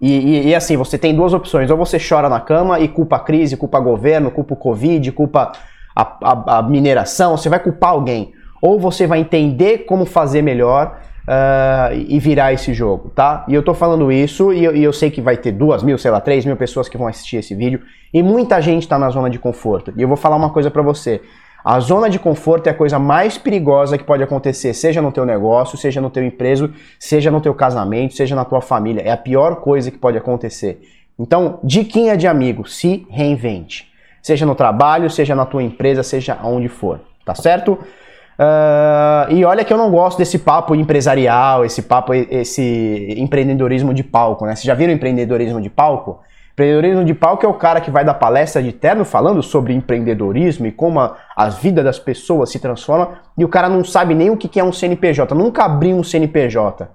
E, 0.00 0.12
e, 0.12 0.48
e, 0.48 0.54
assim, 0.54 0.76
você 0.76 0.98
tem 0.98 1.14
duas 1.14 1.32
opções. 1.32 1.70
Ou 1.70 1.76
você 1.76 1.98
chora 1.98 2.28
na 2.28 2.40
cama 2.40 2.78
e 2.80 2.88
culpa 2.88 3.16
a 3.16 3.20
crise, 3.20 3.56
culpa 3.56 3.78
o 3.78 3.82
governo, 3.82 4.30
culpa 4.30 4.54
o 4.54 4.56
Covid, 4.56 5.10
culpa 5.12 5.52
a, 5.94 6.02
a, 6.22 6.58
a 6.58 6.62
mineração, 6.62 7.36
você 7.36 7.48
vai 7.48 7.58
culpar 7.58 7.90
alguém. 7.90 8.32
Ou 8.60 8.78
você 8.78 9.06
vai 9.06 9.20
entender 9.20 9.78
como 9.86 10.04
fazer 10.04 10.42
melhor 10.42 10.98
uh, 11.26 11.94
e 11.94 12.18
virar 12.18 12.52
esse 12.52 12.72
jogo, 12.72 13.10
tá? 13.10 13.44
E 13.48 13.54
eu 13.54 13.62
tô 13.62 13.74
falando 13.74 14.10
isso 14.10 14.52
e 14.52 14.64
eu, 14.64 14.74
e 14.74 14.82
eu, 14.82 14.92
sei 14.92 15.10
que 15.10 15.20
vai 15.20 15.36
ter 15.36 15.52
duas 15.52 15.82
mil, 15.82 15.98
sei 15.98 16.10
lá, 16.10 16.20
três 16.20 16.44
mil 16.44 16.56
pessoas 16.56 16.88
que 16.88 16.96
vão 16.96 17.06
assistir 17.06 17.36
esse 17.36 17.54
vídeo 17.54 17.80
e 18.12 18.22
muita 18.22 18.60
gente 18.60 18.88
tá 18.88 18.98
na 18.98 19.10
zona 19.10 19.28
de 19.28 19.38
conforto. 19.38 19.92
E 19.96 20.02
eu 20.02 20.08
vou 20.08 20.16
falar 20.16 20.36
uma 20.36 20.50
coisa 20.50 20.70
para 20.70 20.82
você. 20.82 21.20
A 21.66 21.80
zona 21.80 22.08
de 22.08 22.16
conforto 22.16 22.68
é 22.68 22.70
a 22.70 22.74
coisa 22.74 22.96
mais 22.96 23.36
perigosa 23.36 23.98
que 23.98 24.04
pode 24.04 24.22
acontecer, 24.22 24.72
seja 24.72 25.02
no 25.02 25.10
teu 25.10 25.26
negócio, 25.26 25.76
seja 25.76 26.00
no 26.00 26.08
teu 26.08 26.24
emprego, 26.24 26.70
seja 26.96 27.28
no 27.28 27.40
teu 27.40 27.52
casamento, 27.52 28.14
seja 28.14 28.36
na 28.36 28.44
tua 28.44 28.60
família. 28.60 29.02
É 29.02 29.10
a 29.10 29.16
pior 29.16 29.56
coisa 29.56 29.90
que 29.90 29.98
pode 29.98 30.16
acontecer. 30.16 30.80
Então, 31.18 31.58
diquinha 31.64 32.16
de 32.16 32.28
amigo, 32.28 32.68
se 32.68 33.04
reinvente. 33.10 33.90
Seja 34.22 34.46
no 34.46 34.54
trabalho, 34.54 35.10
seja 35.10 35.34
na 35.34 35.44
tua 35.44 35.60
empresa, 35.60 36.04
seja 36.04 36.38
onde 36.44 36.68
for. 36.68 37.00
Tá 37.24 37.34
certo? 37.34 37.72
Uh, 37.72 39.32
e 39.32 39.44
olha 39.44 39.64
que 39.64 39.72
eu 39.72 39.76
não 39.76 39.90
gosto 39.90 40.18
desse 40.18 40.38
papo 40.38 40.72
empresarial, 40.72 41.64
esse 41.64 41.82
papo, 41.82 42.14
esse 42.14 43.12
empreendedorismo 43.18 43.92
de 43.92 44.04
palco, 44.04 44.46
né? 44.46 44.54
Vocês 44.54 44.66
já 44.66 44.74
viram 44.74 44.92
empreendedorismo 44.92 45.60
de 45.60 45.68
palco? 45.68 46.20
Empreendedorismo 46.56 47.04
de 47.04 47.12
palco 47.12 47.44
é 47.44 47.48
o 47.48 47.52
cara 47.52 47.82
que 47.82 47.90
vai 47.90 48.02
dar 48.02 48.14
palestra 48.14 48.62
de 48.62 48.72
terno 48.72 49.04
falando 49.04 49.42
sobre 49.42 49.74
empreendedorismo 49.74 50.66
e 50.66 50.72
como 50.72 50.98
a, 50.98 51.14
a 51.36 51.50
vida 51.50 51.84
das 51.84 51.98
pessoas 51.98 52.50
se 52.50 52.58
transforma 52.58 53.18
e 53.36 53.44
o 53.44 53.48
cara 53.48 53.68
não 53.68 53.84
sabe 53.84 54.14
nem 54.14 54.30
o 54.30 54.38
que 54.38 54.58
é 54.58 54.64
um 54.64 54.72
CNPJ, 54.72 55.34
nunca 55.34 55.64
abriu 55.64 55.94
um 55.94 56.02
CNPJ. 56.02 56.88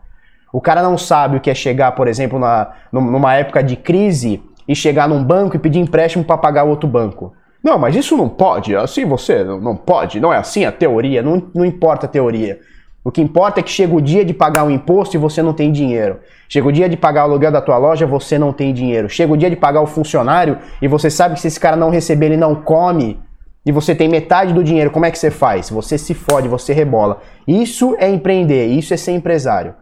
O 0.52 0.60
cara 0.60 0.82
não 0.82 0.97
sabe 0.97 1.38
o 1.38 1.39
que 1.39 1.52
é 1.52 1.54
chegar, 1.54 1.91
por 1.91 2.08
exemplo, 2.08 2.39
na, 2.39 2.71
numa 2.91 3.36
época 3.36 3.63
de 3.63 3.76
crise 3.76 4.41
e 4.67 4.76
chegar 4.76 5.08
num 5.08 5.24
banco 5.24 5.56
e 5.56 5.60
pedir 5.60 5.78
empréstimo 5.78 6.24
para 6.24 6.39
pagar 6.39 6.63
o 6.63 6.69
outro 6.69 6.89
banco. 6.89 7.32
Não, 7.63 7.78
mas 7.78 7.95
isso 7.95 8.17
não 8.17 8.28
pode, 8.28 8.76
assim 8.76 9.06
você 9.06 9.43
não 9.43 9.76
pode, 9.76 10.19
não 10.19 10.34
é 10.34 10.38
assim 10.38 10.65
a 10.65 10.71
teoria, 10.71 11.21
não, 11.21 11.52
não 11.54 11.63
importa 11.63 12.08
a 12.08 12.10
teoria. 12.10 12.60
O 13.04 13.12
que 13.12 13.22
importa 13.22 13.60
é 13.60 13.64
que 13.64 13.72
chega 13.72 13.96
o 13.96 14.02
dia 14.02 14.24
de 14.24 14.34
pagar 14.34 14.64
um 14.64 14.70
imposto 14.70 15.16
e 15.16 15.20
você 15.20 15.42
não 15.42 15.54
tem 15.54 15.72
dinheiro. 15.72 16.20
Chega 16.48 16.68
o 16.68 16.72
dia 16.72 16.88
de 16.88 16.96
pagar 16.96 17.22
o 17.22 17.32
aluguel 17.32 17.52
da 17.52 17.62
tua 17.62 17.78
loja, 17.78 18.06
você 18.06 18.38
não 18.38 18.54
tem 18.54 18.74
dinheiro. 18.74 19.10
Chega 19.10 19.34
o 19.34 19.38
dia 19.38 19.50
de 19.50 19.56
pagar 19.56 19.82
o 19.82 19.88
funcionário 19.88 20.60
e 20.82 20.88
você 20.88 21.10
sabe 21.10 21.36
que 21.36 21.42
se 21.42 21.48
esse 21.48 21.60
cara 21.60 21.76
não 21.76 21.90
receber, 21.90 22.28
ele 22.28 22.38
não 22.38 22.56
come. 22.56 23.20
E 23.66 23.72
você 23.72 23.96
tem 23.96 24.08
metade 24.08 24.54
do 24.54 24.64
dinheiro, 24.64 24.92
como 24.92 25.06
é 25.06 25.12
que 25.12 25.18
você 25.18 25.32
faz? 25.32 25.70
Você 25.70 25.98
se 25.98 26.14
fode, 26.14 26.48
você 26.48 26.74
rebola. 26.74 27.22
Isso 27.48 27.96
é 27.98 28.10
empreender, 28.10 28.68
isso 28.68 28.94
é 28.94 28.98
ser 28.98 29.12
empresário. 29.14 29.76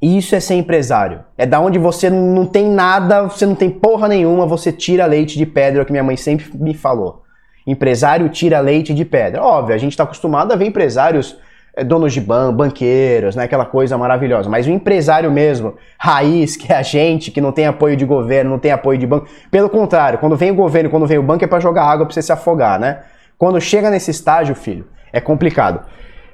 Isso 0.00 0.36
é 0.36 0.40
ser 0.40 0.54
empresário. 0.54 1.24
É 1.36 1.44
da 1.44 1.60
onde 1.60 1.78
você 1.78 2.08
não 2.08 2.46
tem 2.46 2.68
nada, 2.68 3.24
você 3.24 3.44
não 3.44 3.56
tem 3.56 3.70
porra 3.70 4.06
nenhuma, 4.06 4.46
você 4.46 4.70
tira 4.70 5.06
leite 5.06 5.36
de 5.36 5.44
pedra, 5.44 5.80
é 5.80 5.82
o 5.82 5.86
que 5.86 5.92
minha 5.92 6.04
mãe 6.04 6.16
sempre 6.16 6.46
me 6.56 6.74
falou. 6.74 7.22
Empresário 7.70 8.30
tira 8.30 8.60
leite 8.60 8.94
de 8.94 9.04
pedra. 9.04 9.42
Óbvio, 9.42 9.74
a 9.74 9.78
gente 9.78 9.92
está 9.92 10.02
acostumado 10.02 10.52
a 10.52 10.56
ver 10.56 10.64
empresários 10.64 11.36
é, 11.76 11.84
donos 11.84 12.14
de 12.14 12.20
ban, 12.20 12.50
banqueiros, 12.50 13.36
né, 13.36 13.44
aquela 13.44 13.66
coisa 13.66 13.98
maravilhosa. 13.98 14.48
Mas 14.48 14.66
o 14.66 14.70
empresário 14.70 15.30
mesmo, 15.30 15.74
raiz, 15.98 16.56
que 16.56 16.72
é 16.72 16.76
a 16.76 16.82
gente, 16.82 17.30
que 17.30 17.42
não 17.42 17.52
tem 17.52 17.66
apoio 17.66 17.94
de 17.94 18.06
governo, 18.06 18.52
não 18.52 18.58
tem 18.58 18.72
apoio 18.72 18.98
de 18.98 19.06
banco. 19.06 19.28
Pelo 19.50 19.68
contrário, 19.68 20.18
quando 20.18 20.34
vem 20.34 20.50
o 20.50 20.54
governo, 20.54 20.88
quando 20.88 21.06
vem 21.06 21.18
o 21.18 21.22
banco 21.22 21.44
é 21.44 21.46
para 21.46 21.60
jogar 21.60 21.84
água 21.84 22.06
para 22.06 22.14
você 22.14 22.22
se 22.22 22.32
afogar, 22.32 22.80
né? 22.80 23.00
Quando 23.36 23.60
chega 23.60 23.90
nesse 23.90 24.10
estágio, 24.10 24.54
filho, 24.54 24.86
é 25.12 25.20
complicado. 25.20 25.82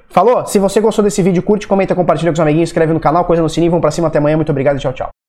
Falou? 0.07 0.45
Se 0.45 0.57
você 0.57 0.79
gostou 0.79 1.03
desse 1.03 1.21
vídeo, 1.21 1.43
curte, 1.43 1.67
comenta, 1.67 1.93
compartilha 1.93 2.31
com 2.31 2.35
os 2.35 2.39
amiguinhos, 2.39 2.69
inscreve 2.69 2.93
no 2.93 2.99
canal, 3.01 3.25
coisa 3.25 3.43
no 3.43 3.49
sininho, 3.49 3.71
vamos 3.71 3.81
pra 3.81 3.91
cima, 3.91 4.07
até 4.07 4.19
amanhã, 4.19 4.37
muito 4.37 4.51
obrigado 4.51 4.77
e 4.77 4.79
tchau, 4.79 4.93
tchau. 4.93 5.24